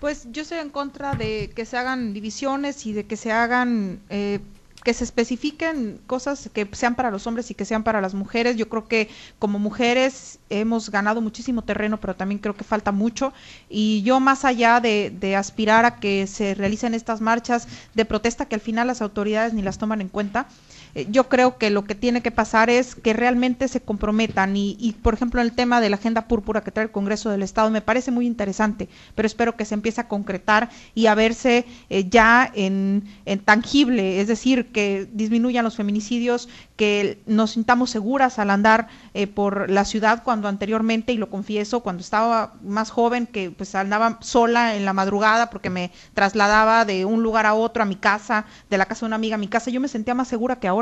Pues 0.00 0.26
yo 0.32 0.42
estoy 0.42 0.58
en 0.58 0.70
contra 0.70 1.14
de 1.14 1.50
que 1.54 1.66
se 1.66 1.76
hagan 1.76 2.14
divisiones 2.14 2.86
y 2.86 2.94
de 2.94 3.04
que 3.04 3.16
se 3.16 3.32
hagan, 3.32 4.00
eh, 4.08 4.40
que 4.82 4.94
se 4.94 5.04
especifiquen 5.04 6.00
cosas 6.06 6.50
que 6.52 6.68
sean 6.72 6.94
para 6.94 7.10
los 7.10 7.26
hombres 7.26 7.50
y 7.50 7.54
que 7.54 7.64
sean 7.64 7.82
para 7.82 8.00
las 8.00 8.14
mujeres. 8.14 8.56
Yo 8.56 8.68
creo 8.68 8.86
que 8.86 9.08
como 9.38 9.58
mujeres 9.58 10.38
hemos 10.48 10.90
ganado 10.90 11.20
muchísimo 11.20 11.62
terreno, 11.62 12.00
pero 12.00 12.16
también 12.16 12.38
creo 12.38 12.56
que 12.56 12.64
falta 12.64 12.92
mucho. 12.92 13.32
Y 13.68 14.02
yo 14.02 14.20
más 14.20 14.44
allá 14.44 14.80
de, 14.80 15.10
de 15.10 15.36
aspirar 15.36 15.84
a 15.84 15.96
que 15.96 16.26
se 16.26 16.54
realicen 16.54 16.94
estas 16.94 17.20
marchas 17.20 17.68
de 17.94 18.04
protesta 18.04 18.46
que 18.46 18.54
al 18.54 18.60
final 18.60 18.86
las 18.86 19.02
autoridades 19.02 19.52
ni 19.52 19.62
las 19.62 19.78
toman 19.78 20.00
en 20.00 20.08
cuenta, 20.08 20.46
yo 21.10 21.28
creo 21.28 21.58
que 21.58 21.70
lo 21.70 21.84
que 21.84 21.94
tiene 21.94 22.20
que 22.20 22.30
pasar 22.30 22.70
es 22.70 22.94
que 22.94 23.12
realmente 23.12 23.68
se 23.68 23.80
comprometan 23.80 24.56
y, 24.56 24.76
y, 24.78 24.92
por 24.92 25.14
ejemplo, 25.14 25.40
en 25.40 25.46
el 25.46 25.52
tema 25.52 25.80
de 25.80 25.90
la 25.90 25.96
agenda 25.96 26.26
púrpura 26.26 26.62
que 26.62 26.70
trae 26.70 26.86
el 26.86 26.92
Congreso 26.92 27.30
del 27.30 27.42
Estado 27.42 27.70
me 27.70 27.80
parece 27.80 28.10
muy 28.10 28.26
interesante, 28.26 28.88
pero 29.14 29.26
espero 29.26 29.56
que 29.56 29.64
se 29.64 29.74
empiece 29.74 30.00
a 30.00 30.08
concretar 30.08 30.70
y 30.94 31.06
a 31.06 31.14
verse 31.14 31.64
eh, 31.88 32.08
ya 32.08 32.50
en, 32.54 33.04
en 33.24 33.38
tangible, 33.40 34.20
es 34.20 34.28
decir, 34.28 34.72
que 34.72 35.08
disminuyan 35.12 35.64
los 35.64 35.76
feminicidios, 35.76 36.48
que 36.76 37.22
nos 37.26 37.52
sintamos 37.52 37.90
seguras 37.90 38.38
al 38.38 38.50
andar 38.50 38.88
eh, 39.14 39.26
por 39.26 39.70
la 39.70 39.84
ciudad 39.84 40.22
cuando 40.24 40.48
anteriormente, 40.48 41.12
y 41.12 41.18
lo 41.18 41.30
confieso, 41.30 41.80
cuando 41.80 42.00
estaba 42.00 42.54
más 42.62 42.90
joven, 42.90 43.26
que 43.26 43.50
pues 43.50 43.74
andaba 43.74 44.18
sola 44.22 44.74
en 44.76 44.84
la 44.84 44.92
madrugada 44.92 45.50
porque 45.50 45.70
me 45.70 45.92
trasladaba 46.14 46.84
de 46.84 47.04
un 47.04 47.22
lugar 47.22 47.46
a 47.46 47.54
otro, 47.54 47.82
a 47.82 47.86
mi 47.86 47.96
casa, 47.96 48.46
de 48.70 48.78
la 48.78 48.86
casa 48.86 49.00
de 49.00 49.08
una 49.08 49.16
amiga 49.16 49.34
a 49.34 49.38
mi 49.38 49.48
casa, 49.48 49.70
yo 49.70 49.80
me 49.80 49.88
sentía 49.88 50.14
más 50.14 50.28
segura 50.28 50.58
que 50.58 50.68
ahora. 50.68 50.79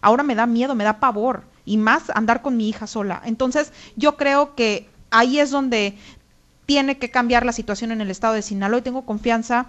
Ahora 0.00 0.22
me 0.22 0.34
da 0.34 0.46
miedo, 0.46 0.74
me 0.74 0.84
da 0.84 1.00
pavor, 1.00 1.44
y 1.64 1.76
más 1.76 2.10
andar 2.14 2.42
con 2.42 2.56
mi 2.56 2.68
hija 2.68 2.86
sola. 2.86 3.22
Entonces, 3.24 3.72
yo 3.96 4.16
creo 4.16 4.54
que 4.54 4.88
ahí 5.10 5.38
es 5.38 5.50
donde 5.50 5.96
tiene 6.66 6.98
que 6.98 7.10
cambiar 7.10 7.44
la 7.44 7.52
situación 7.52 7.92
en 7.92 8.00
el 8.00 8.10
estado 8.10 8.34
de 8.34 8.42
Sinaloa 8.42 8.80
y 8.80 8.82
tengo 8.82 9.04
confianza 9.06 9.66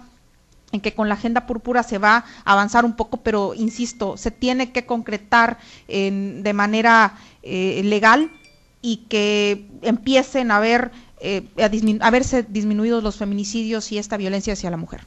en 0.72 0.80
que 0.80 0.94
con 0.94 1.08
la 1.08 1.14
agenda 1.14 1.46
púrpura 1.46 1.82
se 1.82 1.98
va 1.98 2.24
a 2.44 2.52
avanzar 2.52 2.84
un 2.84 2.94
poco, 2.94 3.18
pero 3.18 3.54
insisto, 3.54 4.16
se 4.16 4.30
tiene 4.30 4.72
que 4.72 4.84
concretar 4.84 5.58
de 5.86 6.52
manera 6.54 7.14
eh, 7.42 7.82
legal 7.84 8.30
y 8.82 8.98
que 9.08 9.66
empiecen 9.82 10.50
a 10.50 10.60
ver 10.60 10.90
eh, 11.20 11.48
a, 12.00 12.10
verse 12.10 12.44
disminuidos 12.48 13.02
los 13.02 13.16
feminicidios 13.16 13.90
y 13.92 13.98
esta 13.98 14.16
violencia 14.16 14.52
hacia 14.52 14.70
la 14.70 14.76
mujer. 14.76 15.06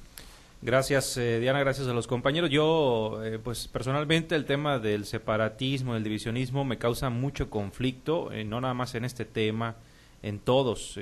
Gracias, 0.61 1.15
eh, 1.15 1.39
Diana, 1.39 1.59
gracias 1.59 1.87
a 1.87 1.93
los 1.93 2.05
compañeros. 2.05 2.49
Yo, 2.49 3.21
pues 3.43 3.67
personalmente, 3.69 4.35
el 4.35 4.43
tema 4.45 4.77
del 4.77 5.05
separatismo, 5.05 5.93
del 5.93 6.03
divisionismo, 6.03 6.65
me 6.65 6.77
causa 6.77 7.09
mucho 7.09 7.49
conflicto, 7.49 8.29
no 8.45 8.59
nada 8.59 8.73
más 8.73 8.93
en 8.95 9.05
este 9.05 9.23
tema, 9.23 9.77
en 10.21 10.39
todos, 10.39 10.99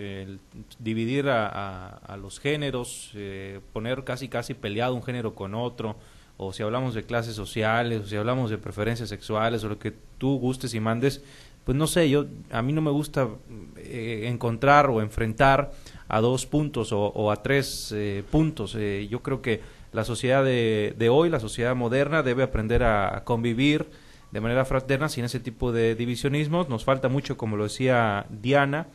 dividir 0.80 1.30
a, 1.30 2.18
los 2.22 2.40
géneros, 2.40 3.12
eh, 3.16 3.60
poner 3.74 4.04
casi 4.04 4.28
casi 4.30 4.54
peleado 4.54 4.94
un 4.94 5.04
género 5.04 5.34
con 5.34 5.56
otro, 5.56 5.98
o 6.38 6.54
si 6.54 6.62
hablamos 6.62 6.94
de 6.94 7.04
clases 7.04 7.36
sociales, 7.36 8.02
o 8.02 8.06
si 8.06 8.16
hablamos 8.16 8.52
de 8.52 8.60
preferencias 8.60 9.10
sexuales, 9.10 9.64
o 9.64 9.70
lo 9.70 9.80
que 9.80 9.94
tú 10.20 10.38
gustes 10.38 10.74
y 10.76 10.80
mandes, 10.80 11.24
pues 11.66 11.76
no 11.76 11.88
sé, 11.88 12.10
yo 12.10 12.28
a 12.52 12.62
mí 12.62 12.74
no 12.74 12.82
me 12.82 12.92
gusta 12.92 13.28
eh, 13.76 14.26
encontrar 14.28 14.90
o 14.90 15.02
enfrentar 15.02 15.72
a 16.08 16.22
dos 16.22 16.46
puntos 16.46 16.90
o, 16.92 17.32
a 17.32 17.42
tres 17.44 17.92
eh, 17.96 18.24
puntos. 18.32 18.78
yo 19.10 19.22
creo 19.22 19.42
que 19.42 19.62
la 19.92 20.04
sociedad 20.04 20.44
de, 20.44 21.10
hoy, 21.12 21.30
la 21.30 21.40
sociedad 21.40 21.76
moderna, 21.76 22.24
debe 22.24 22.44
aprender 22.44 22.84
a, 22.84 23.18
a 23.18 23.24
convivir 23.24 23.88
de 24.32 24.42
manera 24.42 24.66
fraterna 24.66 25.10
sin 25.10 25.26
ese 25.26 25.40
tipo 25.40 25.72
de 25.72 25.96
divisionismos. 25.96 26.70
Nos 26.70 26.84
falta 26.84 27.10
mucho, 27.10 27.38
como 27.38 27.58
lo 27.58 27.64
decía 27.64 28.26
Diana, 28.30 28.88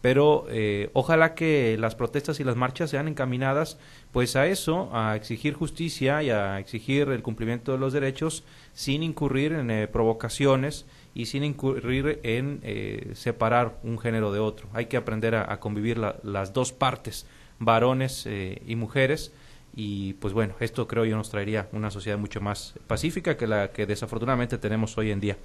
pero 0.00 0.46
eh, 0.48 0.90
ojalá 0.94 1.34
que 1.34 1.76
las 1.78 1.94
protestas 1.94 2.40
y 2.40 2.44
las 2.44 2.56
marchas 2.56 2.90
sean 2.90 3.06
encaminadas 3.08 3.78
pues 4.12 4.34
a 4.34 4.46
eso, 4.46 4.88
a 4.92 5.14
exigir 5.14 5.54
justicia 5.54 6.22
y 6.22 6.30
a 6.30 6.58
exigir 6.58 7.08
el 7.08 7.22
cumplimiento 7.22 7.72
de 7.72 7.78
los 7.78 7.92
derechos 7.92 8.44
sin 8.72 9.02
incurrir 9.02 9.52
en 9.52 9.70
eh, 9.70 9.88
provocaciones 9.88 10.86
y 11.14 11.26
sin 11.26 11.44
incurrir 11.44 12.20
en 12.22 12.60
eh, 12.62 13.12
separar 13.14 13.78
un 13.82 13.98
género 13.98 14.32
de 14.32 14.38
otro. 14.38 14.68
Hay 14.72 14.86
que 14.86 14.96
aprender 14.96 15.34
a, 15.34 15.60
convivir 15.60 15.98
las 15.98 16.52
dos 16.52 16.72
partes, 16.72 17.26
varones 17.58 18.26
y 18.66 18.76
mujeres, 18.76 19.32
y 19.74 20.14
pues 20.14 20.34
bueno, 20.34 20.54
esto 20.60 20.88
creo 20.88 21.04
yo 21.04 21.16
nos 21.16 21.30
traería 21.30 21.68
una 21.72 21.90
sociedad 21.90 22.18
mucho 22.18 22.40
más 22.40 22.74
pacífica 22.86 23.36
que 23.36 23.46
la 23.46 23.70
que 23.70 23.86
desafortunadamente 23.86 24.58
tenemos 24.58 24.96
hoy 24.98 25.10
en 25.10 25.20
día. 25.20 25.36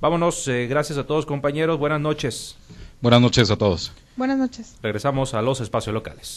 Vámonos, 0.00 0.48
gracias 0.68 0.98
a 0.98 1.06
todos 1.06 1.26
compañeros, 1.26 1.78
buenas 1.78 2.00
noches. 2.00 2.56
Buenas 3.00 3.20
noches 3.20 3.50
a 3.50 3.56
todos. 3.56 3.92
Buenas 4.16 4.38
noches. 4.38 4.76
Regresamos 4.80 5.34
a 5.34 5.42
los 5.42 5.60
espacios 5.60 5.92
locales. 5.92 6.30